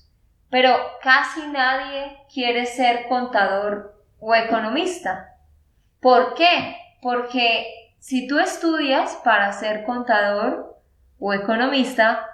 pero 0.52 0.76
casi 1.00 1.46
nadie 1.46 2.18
quiere 2.30 2.66
ser 2.66 3.08
contador 3.08 4.04
o 4.20 4.34
economista. 4.34 5.34
¿Por 5.98 6.34
qué? 6.34 6.76
Porque 7.00 7.94
si 7.98 8.28
tú 8.28 8.38
estudias 8.38 9.18
para 9.24 9.50
ser 9.54 9.86
contador 9.86 10.78
o 11.18 11.32
economista, 11.32 12.28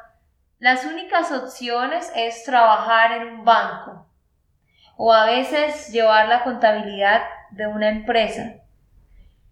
las 0.58 0.84
únicas 0.84 1.30
opciones 1.30 2.10
es 2.16 2.42
trabajar 2.42 3.12
en 3.12 3.38
un 3.38 3.44
banco 3.44 4.08
o 4.96 5.12
a 5.12 5.26
veces 5.26 5.92
llevar 5.92 6.26
la 6.26 6.42
contabilidad 6.42 7.22
de 7.52 7.68
una 7.68 7.88
empresa. 7.88 8.56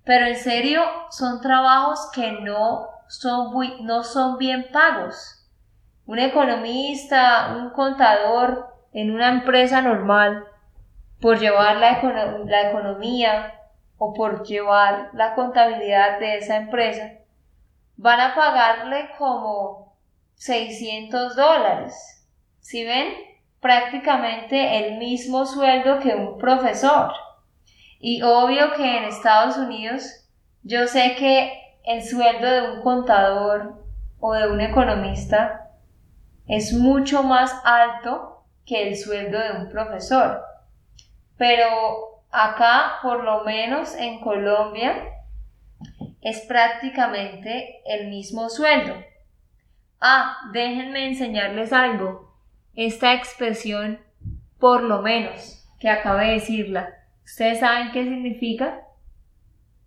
Pero 0.02 0.26
en 0.26 0.36
serio, 0.36 0.82
son 1.10 1.40
trabajos 1.40 2.10
que 2.12 2.32
no 2.32 2.88
son, 3.06 3.52
no 3.82 4.02
son 4.02 4.38
bien 4.38 4.66
pagos. 4.72 5.45
Un 6.06 6.18
economista, 6.18 7.56
un 7.58 7.70
contador 7.70 8.74
en 8.92 9.10
una 9.10 9.28
empresa 9.28 9.82
normal, 9.82 10.46
por 11.20 11.38
llevar 11.38 11.76
la, 11.76 12.00
la 12.46 12.70
economía 12.70 13.60
o 13.98 14.14
por 14.14 14.44
llevar 14.44 15.10
la 15.14 15.34
contabilidad 15.34 16.18
de 16.18 16.38
esa 16.38 16.56
empresa, 16.56 17.12
van 17.96 18.20
a 18.20 18.34
pagarle 18.34 19.10
como 19.18 19.96
600 20.34 21.34
dólares. 21.34 22.26
Si 22.60 22.84
ven, 22.84 23.08
prácticamente 23.60 24.78
el 24.78 24.98
mismo 24.98 25.46
sueldo 25.46 25.98
que 26.00 26.14
un 26.14 26.38
profesor. 26.38 27.12
Y 27.98 28.22
obvio 28.22 28.72
que 28.74 28.98
en 28.98 29.04
Estados 29.04 29.56
Unidos 29.56 30.04
yo 30.62 30.86
sé 30.86 31.16
que 31.18 31.52
el 31.84 32.04
sueldo 32.04 32.46
de 32.46 32.70
un 32.72 32.82
contador 32.82 33.82
o 34.20 34.34
de 34.34 34.48
un 34.48 34.60
economista 34.60 35.65
es 36.48 36.72
mucho 36.72 37.22
más 37.22 37.54
alto 37.64 38.44
que 38.64 38.88
el 38.88 38.96
sueldo 38.96 39.38
de 39.38 39.60
un 39.60 39.68
profesor. 39.68 40.42
Pero 41.36 42.22
acá, 42.30 42.98
por 43.02 43.24
lo 43.24 43.44
menos 43.44 43.94
en 43.94 44.20
Colombia, 44.20 45.12
es 46.20 46.40
prácticamente 46.40 47.82
el 47.86 48.08
mismo 48.08 48.48
sueldo. 48.48 48.94
Ah, 50.00 50.36
déjenme 50.52 51.06
enseñarles 51.06 51.72
algo. 51.72 52.34
Esta 52.74 53.14
expresión, 53.14 54.00
por 54.58 54.82
lo 54.82 55.02
menos, 55.02 55.66
que 55.78 55.88
acabo 55.88 56.18
de 56.18 56.32
decirla, 56.32 56.94
¿ustedes 57.24 57.60
saben 57.60 57.92
qué 57.92 58.04
significa? 58.04 58.82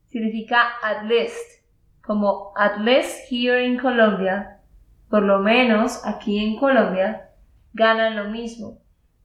Significa 0.08 0.62
at 0.82 1.04
least, 1.04 1.64
como 2.02 2.54
at 2.56 2.78
least 2.80 3.32
here 3.32 3.64
in 3.64 3.78
Colombia, 3.78 4.59
por 5.10 5.24
lo 5.24 5.40
menos 5.40 6.06
aquí 6.06 6.44
en 6.44 6.58
Colombia, 6.58 7.30
ganan 7.74 8.16
lo 8.16 8.26
mismo. 8.26 8.78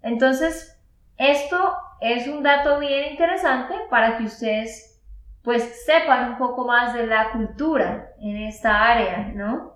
Entonces, 0.03 0.81
esto 1.17 1.75
es 2.01 2.27
un 2.27 2.43
dato 2.43 2.79
bien 2.79 3.13
interesante 3.13 3.75
para 3.91 4.19
que 4.19 4.25
ustedes 4.25 5.03
pues 5.43 5.85
sepan 5.85 6.33
un 6.33 6.39
poco 6.39 6.67
más 6.67 6.95
de 6.95 7.07
la 7.07 7.31
cultura 7.33 8.09
en 8.19 8.39
esta 8.39 8.91
área, 8.91 9.31
¿no? 9.35 9.75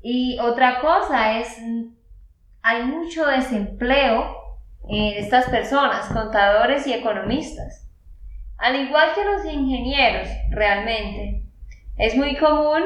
Y 0.00 0.38
otra 0.38 0.80
cosa 0.80 1.38
es, 1.38 1.60
hay 2.62 2.84
mucho 2.84 3.26
desempleo 3.26 4.34
en 4.88 5.22
estas 5.22 5.48
personas, 5.48 6.08
contadores 6.08 6.86
y 6.86 6.94
economistas. 6.94 7.86
Al 8.56 8.76
igual 8.76 9.10
que 9.14 9.24
los 9.24 9.44
ingenieros, 9.44 10.28
realmente. 10.50 11.42
Es 11.96 12.16
muy 12.16 12.36
común 12.36 12.82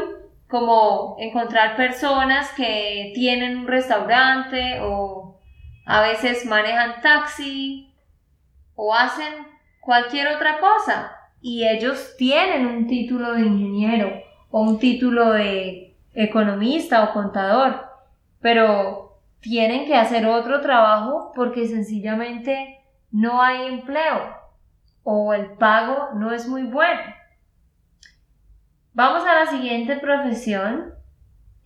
como 0.49 1.17
encontrar 1.19 1.77
personas 1.77 2.51
que 2.53 3.13
tienen 3.15 3.59
un 3.59 3.67
restaurante 3.67 4.81
o 4.81 5.41
a 5.85 6.03
veces 6.03 6.47
manejan 6.47 7.01
taxi 7.01 7.95
o 8.75 8.95
hacen 8.95 9.47
cualquier 9.81 10.29
otra 10.29 10.59
cosa 10.59 11.13
y 11.41 11.67
ellos 11.67 12.15
tienen 12.17 12.67
un 12.67 12.87
título 12.87 13.35
de 13.35 13.43
ingeniero 13.43 14.23
o 14.51 14.63
un 14.63 14.79
título 14.79 15.33
de 15.33 15.97
economista 16.15 17.05
o 17.05 17.13
contador, 17.13 17.87
pero 18.41 19.21
tienen 19.41 19.87
que 19.87 19.95
hacer 19.95 20.27
otro 20.27 20.61
trabajo 20.61 21.33
porque 21.35 21.67
sencillamente 21.67 22.81
no 23.11 23.43
hay 23.43 23.67
empleo 23.67 24.37
o 25.03 25.33
el 25.33 25.53
pago 25.53 26.11
no 26.15 26.33
es 26.33 26.49
muy 26.49 26.65
bueno. 26.65 27.01
Vamos 28.99 29.23
a 29.25 29.33
la 29.33 29.47
siguiente 29.47 29.95
profesión. 29.99 30.93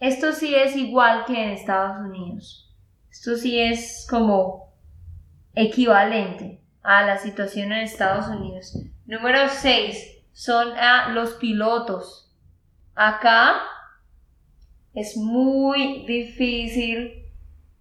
Esto 0.01 0.33
sí 0.33 0.55
es 0.55 0.77
igual 0.77 1.25
que 1.25 1.42
en 1.42 1.49
Estados 1.53 1.97
Unidos. 2.05 2.71
Esto 3.11 3.37
sí 3.37 3.59
es 3.59 4.07
como 4.11 4.75
equivalente 5.55 6.61
a 6.83 7.07
la 7.07 7.16
situación 7.16 7.73
en 7.73 7.85
Estados 7.85 8.27
Unidos. 8.27 8.77
Número 9.07 9.49
6 9.49 10.27
son 10.35 10.77
a 10.77 11.09
los 11.09 11.33
pilotos. 11.37 12.31
Acá 12.95 13.62
es 14.92 15.16
muy 15.16 16.05
difícil 16.05 17.31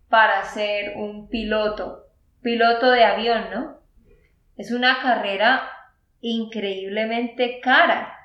para 0.07 0.45
ser 0.45 0.95
un 0.95 1.27
piloto, 1.27 2.05
piloto 2.41 2.89
de 2.89 3.03
avión, 3.03 3.49
¿no? 3.53 3.81
Es 4.55 4.71
una 4.71 5.01
carrera 5.01 5.69
increíblemente 6.21 7.59
cara. 7.59 8.17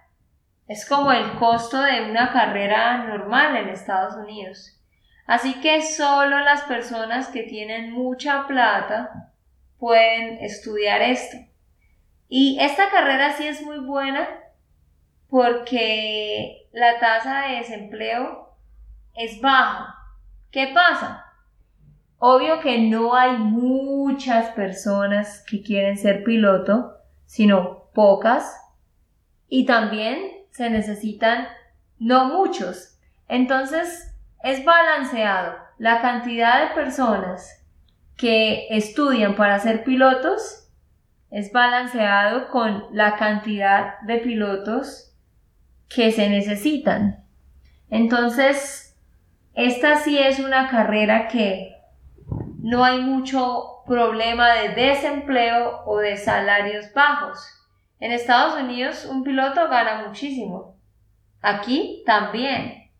Es 0.69 0.89
como 0.89 1.13
el 1.13 1.33
costo 1.35 1.81
de 1.81 2.11
una 2.11 2.33
carrera 2.33 3.05
normal 3.05 3.57
en 3.57 3.69
Estados 3.69 4.17
Unidos. 4.17 4.81
Así 5.27 5.61
que 5.61 5.83
solo 5.83 6.41
las 6.41 6.63
personas 6.63 7.29
que 7.29 7.43
tienen 7.43 7.93
mucha 7.93 8.47
plata 8.47 9.33
pueden 9.79 10.39
estudiar 10.39 11.03
esto. 11.03 11.37
Y 12.29 12.59
esta 12.61 12.91
carrera 12.91 13.33
sí 13.33 13.47
es 13.47 13.63
muy 13.63 13.79
buena 13.79 14.29
porque 15.29 16.69
la 16.73 16.99
tasa 16.99 17.43
de 17.43 17.57
desempleo 17.57 18.57
es 19.15 19.41
baja. 19.41 19.95
¿Qué 20.51 20.73
pasa? 20.75 21.25
Obvio 22.19 22.61
que 22.61 22.79
no 22.79 23.15
hay 23.15 23.37
muchas 23.37 24.51
personas 24.53 25.45
que 25.49 25.63
quieren 25.63 25.99
ser 25.99 26.25
piloto, 26.25 26.97
sino 27.27 27.91
pocas. 27.93 28.61
Y 29.49 29.67
también 29.67 30.36
se 30.57 30.71
necesitan 30.71 31.49
no 31.99 32.27
muchos. 32.27 32.99
Entonces 33.29 34.14
es 34.42 34.64
balanceado 34.64 35.55
la 35.79 36.01
cantidad 36.01 36.69
de 36.69 36.75
personas 36.75 37.64
que 38.16 38.66
estudian 38.71 39.37
para 39.37 39.59
ser 39.59 39.85
pilotos 39.85 40.71
es 41.31 41.53
balanceado 41.53 42.49
con 42.49 42.85
la 42.92 43.16
cantidad 43.16 44.01
de 44.03 44.19
pilotos 44.19 45.14
que 45.88 46.12
se 46.12 46.31
necesitan. 46.31 47.25
Entonces, 47.90 48.97
esta 49.55 49.97
sí 49.97 50.19
es 50.19 50.38
una 50.38 50.69
carrera 50.69 51.29
que 51.29 51.75
no 52.59 52.85
hay 52.85 53.01
mucho 53.01 53.83
problema 53.87 54.55
de 54.55 54.71
desempleo 54.71 55.83
o 55.85 55.99
de 55.99 56.16
salarios 56.16 56.92
bajos. 56.95 57.38
En 57.99 58.13
Estados 58.13 58.61
Unidos 58.61 59.07
un 59.07 59.25
piloto 59.25 59.69
gana 59.69 60.07
muchísimo. 60.07 60.77
Aquí 61.41 62.03
también. 62.05 62.91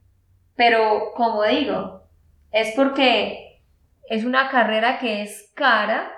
Pero 0.55 1.13
como 1.15 1.43
digo, 1.45 2.03
es 2.51 2.75
porque 2.75 3.61
es 4.09 4.25
una 4.25 4.49
carrera 4.49 4.99
que 4.99 5.23
es 5.23 5.53
cara 5.55 6.11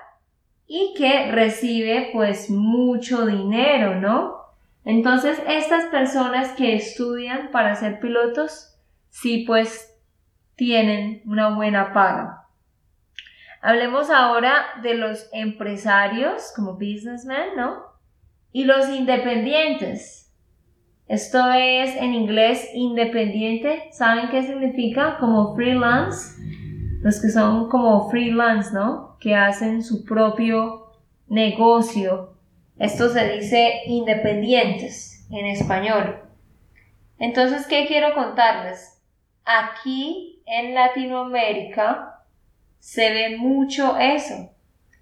y 0.65 0.93
que 0.95 1.31
recibe 1.31 2.09
pues 2.13 2.49
mucho 2.49 3.25
dinero, 3.25 3.95
¿no? 3.95 4.37
Entonces 4.85 5.41
estas 5.47 5.85
personas 5.85 6.51
que 6.53 6.75
estudian 6.75 7.51
para 7.51 7.75
ser 7.75 7.99
pilotos 7.99 8.77
sí 9.09 9.43
pues 9.45 9.97
tienen 10.55 11.21
una 11.25 11.49
buena 11.55 11.91
paga. 11.91 12.45
Hablemos 13.61 14.09
ahora 14.09 14.65
de 14.81 14.93
los 14.93 15.27
empresarios 15.33 16.53
como 16.55 16.73
businessmen, 16.73 17.55
¿no? 17.57 17.88
Y 18.51 18.65
los 18.65 18.89
independientes. 18.89 20.31
Esto 21.07 21.51
es 21.51 21.95
en 21.95 22.13
inglés 22.13 22.69
independiente. 22.73 23.89
¿Saben 23.91 24.29
qué 24.29 24.43
significa? 24.43 25.17
Como 25.19 25.55
freelance 25.55 26.39
los 27.01 27.21
que 27.21 27.29
son 27.29 27.69
como 27.69 28.09
freelance, 28.09 28.73
¿no? 28.73 29.17
Que 29.19 29.35
hacen 29.35 29.83
su 29.83 30.03
propio 30.03 30.91
negocio. 31.27 32.33
Esto 32.77 33.09
se 33.09 33.37
dice 33.37 33.81
independientes 33.85 35.25
en 35.31 35.45
español. 35.45 36.19
Entonces, 37.17 37.67
¿qué 37.67 37.85
quiero 37.87 38.13
contarles? 38.13 39.01
Aquí 39.45 40.41
en 40.45 40.73
Latinoamérica 40.73 42.23
se 42.79 43.11
ve 43.11 43.37
mucho 43.37 43.97
eso. 43.97 44.49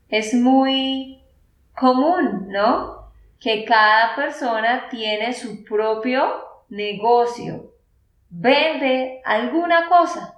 Es 0.10 0.34
muy 0.34 1.22
común, 1.76 2.48
¿no? 2.50 2.97
Que 3.40 3.66
cada 3.66 4.16
persona 4.16 4.90
tiene 4.90 5.34
su 5.34 5.64
propio 5.64 6.24
negocio. 6.70 7.72
Vende 8.30 9.22
alguna 9.24 9.88
cosa 9.88 10.38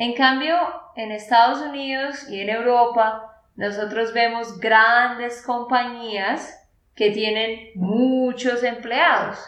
en 0.00 0.14
cambio, 0.14 0.56
en 0.96 1.12
Estados 1.12 1.60
Unidos 1.60 2.26
y 2.30 2.40
en 2.40 2.48
Europa, 2.48 3.42
nosotros 3.54 4.14
vemos 4.14 4.58
grandes 4.58 5.42
compañías 5.42 6.58
que 6.94 7.10
tienen 7.10 7.72
muchos 7.74 8.64
empleados. 8.64 9.38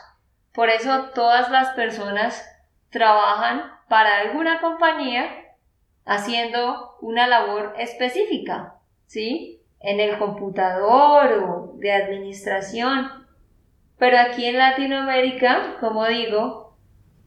Por 0.53 0.69
eso 0.69 1.11
todas 1.15 1.51
las 1.51 1.71
personas 1.71 2.47
trabajan 2.91 3.63
para 3.89 4.19
alguna 4.19 4.61
compañía 4.61 5.27
haciendo 6.05 6.99
una 7.01 7.27
labor 7.27 7.75
específica, 7.79 8.75
¿sí? 9.07 9.62
En 9.83 10.01
el 10.01 10.19
computador 10.19 11.33
o 11.33 11.73
de 11.79 11.93
administración. 11.93 13.11
Pero 13.99 14.19
aquí 14.19 14.47
en 14.47 14.59
Latinoamérica, 14.59 15.77
como 15.81 16.07
digo, 16.07 16.77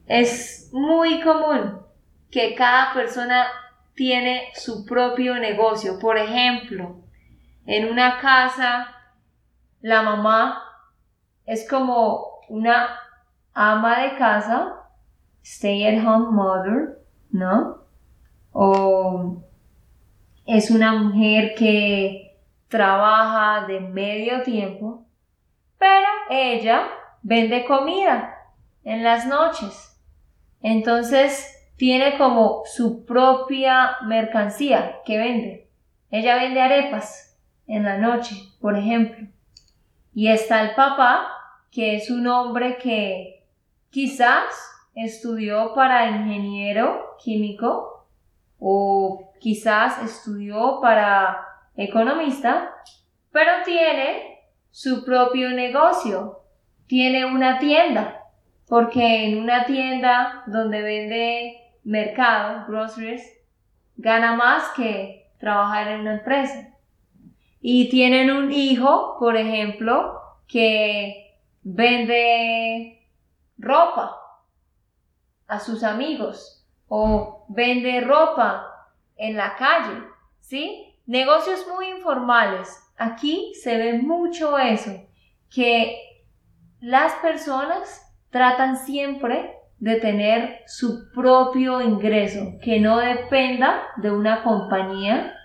es 0.07 0.69
muy 0.73 1.21
común 1.21 1.81
que 2.31 2.55
cada 2.55 2.93
persona 2.93 3.47
tiene 3.95 4.49
su 4.53 4.85
propio 4.85 5.35
negocio. 5.35 5.99
Por 5.99 6.17
ejemplo, 6.17 6.97
en 7.65 7.89
una 7.89 8.19
casa, 8.19 8.87
la 9.81 10.01
mamá 10.03 10.61
es 11.45 11.67
como 11.69 12.41
una 12.49 12.99
ama 13.53 14.01
de 14.01 14.17
casa, 14.17 14.73
stay 15.43 15.85
at 15.85 16.05
home 16.05 16.31
mother, 16.31 16.99
¿no? 17.31 17.85
O 18.51 19.37
es 20.45 20.69
una 20.71 20.93
mujer 20.93 21.55
que 21.55 22.24
trabaja 22.67 23.65
de 23.67 23.79
medio 23.79 24.43
tiempo, 24.43 25.05
pero 25.77 26.07
ella 26.29 26.87
vende 27.21 27.65
comida 27.65 28.35
en 28.83 29.03
las 29.03 29.25
noches. 29.25 29.99
Entonces 30.61 31.55
tiene 31.77 32.17
como 32.17 32.63
su 32.65 33.05
propia 33.05 33.97
mercancía 34.03 35.01
que 35.05 35.17
vende. 35.17 35.69
Ella 36.09 36.35
vende 36.35 36.61
arepas 36.61 37.37
en 37.67 37.83
la 37.83 37.97
noche, 37.97 38.35
por 38.61 38.77
ejemplo. 38.77 39.27
Y 40.13 40.29
está 40.29 40.61
el 40.61 40.75
papá, 40.75 41.27
que 41.71 41.95
es 41.95 42.09
un 42.09 42.27
hombre 42.27 42.77
que 42.77 43.43
quizás 43.89 44.45
estudió 44.93 45.73
para 45.73 46.09
ingeniero 46.09 47.17
químico 47.21 48.07
o 48.59 49.31
quizás 49.39 50.01
estudió 50.01 50.79
para 50.81 51.54
economista, 51.75 52.73
pero 53.31 53.51
tiene 53.63 54.39
su 54.71 55.03
propio 55.03 55.49
negocio, 55.49 56.41
tiene 56.87 57.25
una 57.25 57.59
tienda, 57.59 58.21
porque 58.67 59.25
en 59.25 59.39
una 59.39 59.65
tienda 59.65 60.43
donde 60.47 60.81
vende 60.81 61.57
mercado, 61.83 62.65
groceries, 62.67 63.23
gana 63.95 64.35
más 64.35 64.69
que 64.75 65.31
trabajar 65.39 65.87
en 65.87 66.01
una 66.01 66.15
empresa. 66.15 66.69
Y 67.61 67.89
tienen 67.89 68.31
un 68.31 68.51
hijo, 68.51 69.17
por 69.19 69.37
ejemplo, 69.37 70.19
que 70.47 71.39
vende 71.63 73.07
ropa 73.57 74.17
a 75.47 75.59
sus 75.59 75.83
amigos 75.83 76.65
o 76.87 77.45
vende 77.49 78.01
ropa 78.01 78.89
en 79.15 79.37
la 79.37 79.55
calle, 79.55 80.03
¿sí? 80.39 80.84
Negocios 81.05 81.65
muy 81.67 81.89
informales. 81.89 82.81
Aquí 82.97 83.53
se 83.61 83.77
ve 83.77 83.99
mucho 83.99 84.57
eso, 84.57 84.91
que 85.53 85.97
las 86.79 87.13
personas 87.15 88.01
tratan 88.29 88.77
siempre 88.77 89.55
de 89.79 89.99
tener 89.99 90.63
su 90.65 91.11
propio 91.11 91.81
ingreso, 91.81 92.57
que 92.61 92.79
no 92.79 92.97
dependa 92.97 93.83
de 93.97 94.11
una 94.11 94.43
compañía, 94.43 95.35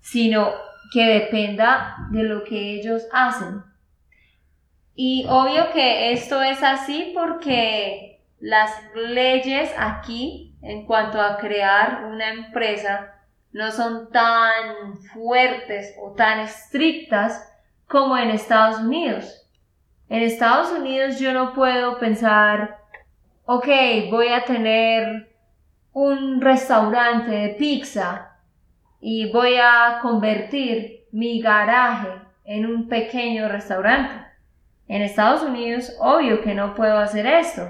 sino 0.00 0.50
que 0.92 1.04
dependa 1.04 1.96
de 2.10 2.22
lo 2.22 2.44
que 2.44 2.74
ellos 2.74 3.06
hacen. 3.12 3.62
Y 4.94 5.26
obvio 5.28 5.72
que 5.72 6.12
esto 6.12 6.42
es 6.42 6.62
así 6.62 7.12
porque 7.14 8.22
las 8.40 8.70
leyes 8.94 9.70
aquí 9.76 10.56
en 10.62 10.86
cuanto 10.86 11.20
a 11.20 11.36
crear 11.36 12.06
una 12.06 12.32
empresa 12.32 13.15
no 13.56 13.72
son 13.72 14.10
tan 14.10 14.98
fuertes 15.14 15.96
o 15.98 16.12
tan 16.12 16.40
estrictas 16.40 17.42
como 17.88 18.18
en 18.18 18.28
Estados 18.28 18.80
Unidos. 18.80 19.48
En 20.10 20.22
Estados 20.22 20.70
Unidos 20.72 21.18
yo 21.18 21.32
no 21.32 21.54
puedo 21.54 21.98
pensar 21.98 22.80
ok, 23.46 23.66
voy 24.10 24.28
a 24.28 24.44
tener 24.44 25.34
un 25.94 26.42
restaurante 26.42 27.30
de 27.30 27.48
pizza 27.54 28.36
y 29.00 29.32
voy 29.32 29.54
a 29.56 30.00
convertir 30.02 31.06
mi 31.10 31.40
garaje 31.40 32.10
en 32.44 32.66
un 32.66 32.88
pequeño 32.88 33.48
restaurante. 33.48 34.16
En 34.86 35.00
Estados 35.00 35.42
Unidos, 35.42 35.96
obvio 35.98 36.42
que 36.42 36.54
no 36.54 36.74
puedo 36.74 36.98
hacer 36.98 37.24
esto. 37.24 37.66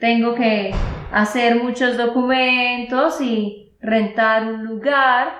Tengo 0.00 0.34
que 0.34 0.74
hacer 1.12 1.62
muchos 1.62 1.96
documentos 1.96 3.20
y 3.20 3.67
rentar 3.80 4.44
un 4.44 4.64
lugar 4.64 5.32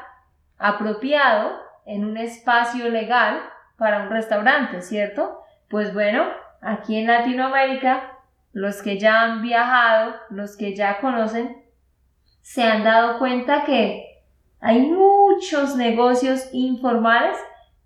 apropiado 0.59 1.61
en 1.87 2.05
un 2.05 2.17
espacio 2.17 2.89
legal 2.89 3.41
para 3.77 4.03
un 4.03 4.11
restaurante, 4.11 4.83
¿cierto? 4.83 5.43
Pues 5.69 5.95
bueno, 5.95 6.25
aquí 6.61 6.97
en 6.97 7.07
Latinoamérica 7.07 8.19
los 8.53 8.83
que 8.83 8.99
ya 8.99 9.23
han 9.23 9.43
viajado, 9.43 10.15
los 10.31 10.57
que 10.57 10.75
ya 10.75 11.01
conocen, 11.01 11.65
se 12.41 12.65
han 12.65 12.83
dado 12.83 13.19
cuenta 13.19 13.65
que 13.65 14.05
hay 14.61 14.81
muchos 14.91 15.77
negocios 15.77 16.49
informales 16.53 17.39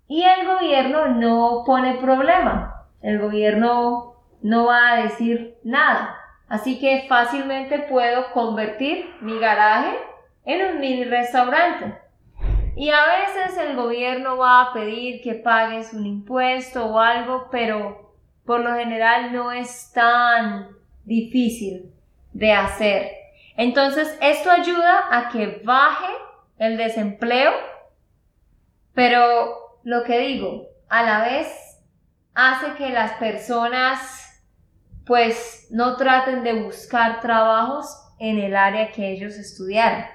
y 0.07 0.23
el 0.23 0.47
gobierno 0.47 1.07
no 1.07 1.63
pone 1.65 1.95
problema. 1.95 2.87
El 3.01 3.19
gobierno 3.19 4.15
no 4.41 4.65
va 4.65 4.91
a 4.91 5.03
decir 5.03 5.57
nada. 5.63 6.15
Así 6.47 6.79
que 6.79 7.05
fácilmente 7.07 7.79
puedo 7.79 8.31
convertir 8.31 9.13
mi 9.21 9.37
garaje 9.39 9.95
en 10.45 10.73
un 10.73 10.79
mini 10.79 11.03
restaurante. 11.05 11.97
Y 12.75 12.89
a 12.89 13.05
veces 13.05 13.57
el 13.57 13.75
gobierno 13.75 14.37
va 14.37 14.61
a 14.61 14.73
pedir 14.73 15.21
que 15.21 15.35
pagues 15.35 15.93
un 15.93 16.05
impuesto 16.05 16.85
o 16.85 16.99
algo, 16.99 17.47
pero 17.51 18.15
por 18.45 18.61
lo 18.61 18.75
general 18.75 19.31
no 19.31 19.51
es 19.51 19.91
tan 19.93 20.69
difícil 21.05 21.93
de 22.33 22.51
hacer. 22.51 23.11
Entonces, 23.55 24.17
esto 24.21 24.49
ayuda 24.49 25.03
a 25.11 25.29
que 25.29 25.61
baje 25.63 26.11
el 26.57 26.77
desempleo, 26.77 27.51
pero 28.93 29.79
lo 29.83 30.03
que 30.03 30.19
digo, 30.19 30.67
a 30.89 31.03
la 31.03 31.23
vez 31.23 31.47
hace 32.33 32.73
que 32.75 32.89
las 32.89 33.13
personas 33.13 34.19
pues 35.05 35.67
no 35.69 35.97
traten 35.97 36.43
de 36.43 36.63
buscar 36.63 37.19
trabajos 37.19 37.85
en 38.19 38.39
el 38.39 38.55
área 38.55 38.91
que 38.91 39.11
ellos 39.11 39.35
estudiaron. 39.35 40.05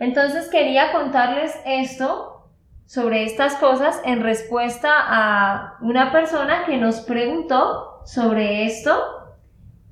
Entonces 0.00 0.48
quería 0.48 0.92
contarles 0.92 1.58
esto 1.66 2.50
sobre 2.86 3.24
estas 3.24 3.56
cosas 3.56 4.00
en 4.04 4.22
respuesta 4.22 4.90
a 4.96 5.76
una 5.80 6.12
persona 6.12 6.64
que 6.64 6.76
nos 6.76 7.00
preguntó 7.00 8.00
sobre 8.06 8.64
esto, 8.64 8.96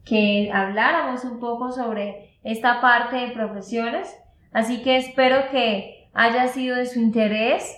que 0.05 0.51
habláramos 0.53 1.25
un 1.25 1.41
poco 1.41 1.73
sobre 1.73 2.39
esta 2.45 2.81
parte 2.81 3.17
de 3.17 3.29
profesiones. 3.33 4.17
Así 4.53 4.83
que 4.83 4.97
espero 4.97 5.51
que 5.51 6.09
haya 6.15 6.49
sido 6.49 6.77
de 6.77 6.87
su 6.87 7.01
interés 7.01 7.77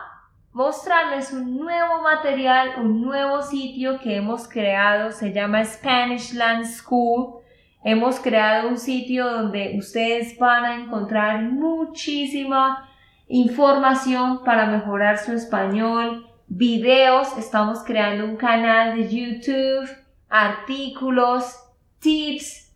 mostrarles 0.52 1.32
un 1.32 1.56
nuevo 1.56 2.02
material, 2.02 2.74
un 2.78 3.00
nuevo 3.00 3.42
sitio 3.42 3.98
que 4.00 4.16
hemos 4.16 4.48
creado, 4.48 5.12
se 5.12 5.32
llama 5.32 5.64
Spanish 5.64 6.34
Land 6.34 6.66
School. 6.66 7.40
Hemos 7.82 8.20
creado 8.20 8.68
un 8.68 8.76
sitio 8.76 9.30
donde 9.30 9.74
ustedes 9.78 10.38
van 10.38 10.64
a 10.64 10.74
encontrar 10.74 11.42
muchísima 11.42 12.89
información 13.30 14.42
para 14.44 14.66
mejorar 14.66 15.18
su 15.18 15.32
español, 15.32 16.26
videos, 16.48 17.38
estamos 17.38 17.78
creando 17.84 18.24
un 18.24 18.36
canal 18.36 18.96
de 18.96 19.08
YouTube, 19.08 19.88
artículos, 20.28 21.56
tips, 22.00 22.72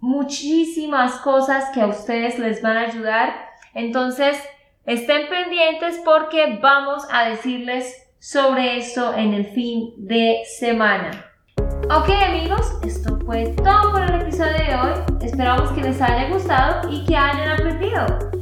muchísimas 0.00 1.16
cosas 1.16 1.66
que 1.74 1.82
a 1.82 1.88
ustedes 1.88 2.38
les 2.38 2.62
van 2.62 2.78
a 2.78 2.88
ayudar. 2.88 3.34
Entonces, 3.74 4.42
estén 4.86 5.28
pendientes 5.28 6.00
porque 6.04 6.58
vamos 6.60 7.06
a 7.12 7.28
decirles 7.28 7.94
sobre 8.18 8.78
esto 8.78 9.14
en 9.14 9.34
el 9.34 9.44
fin 9.46 9.92
de 9.98 10.40
semana. 10.58 11.26
Ok 11.94 12.08
amigos, 12.08 12.78
esto 12.82 13.18
fue 13.26 13.54
todo 13.62 13.92
por 13.92 14.02
el 14.02 14.22
episodio 14.22 14.52
de 14.52 14.74
hoy. 14.74 15.26
Esperamos 15.26 15.70
que 15.72 15.82
les 15.82 16.00
haya 16.00 16.30
gustado 16.30 16.90
y 16.90 17.04
que 17.04 17.14
hayan 17.14 17.50
aprendido. 17.50 18.41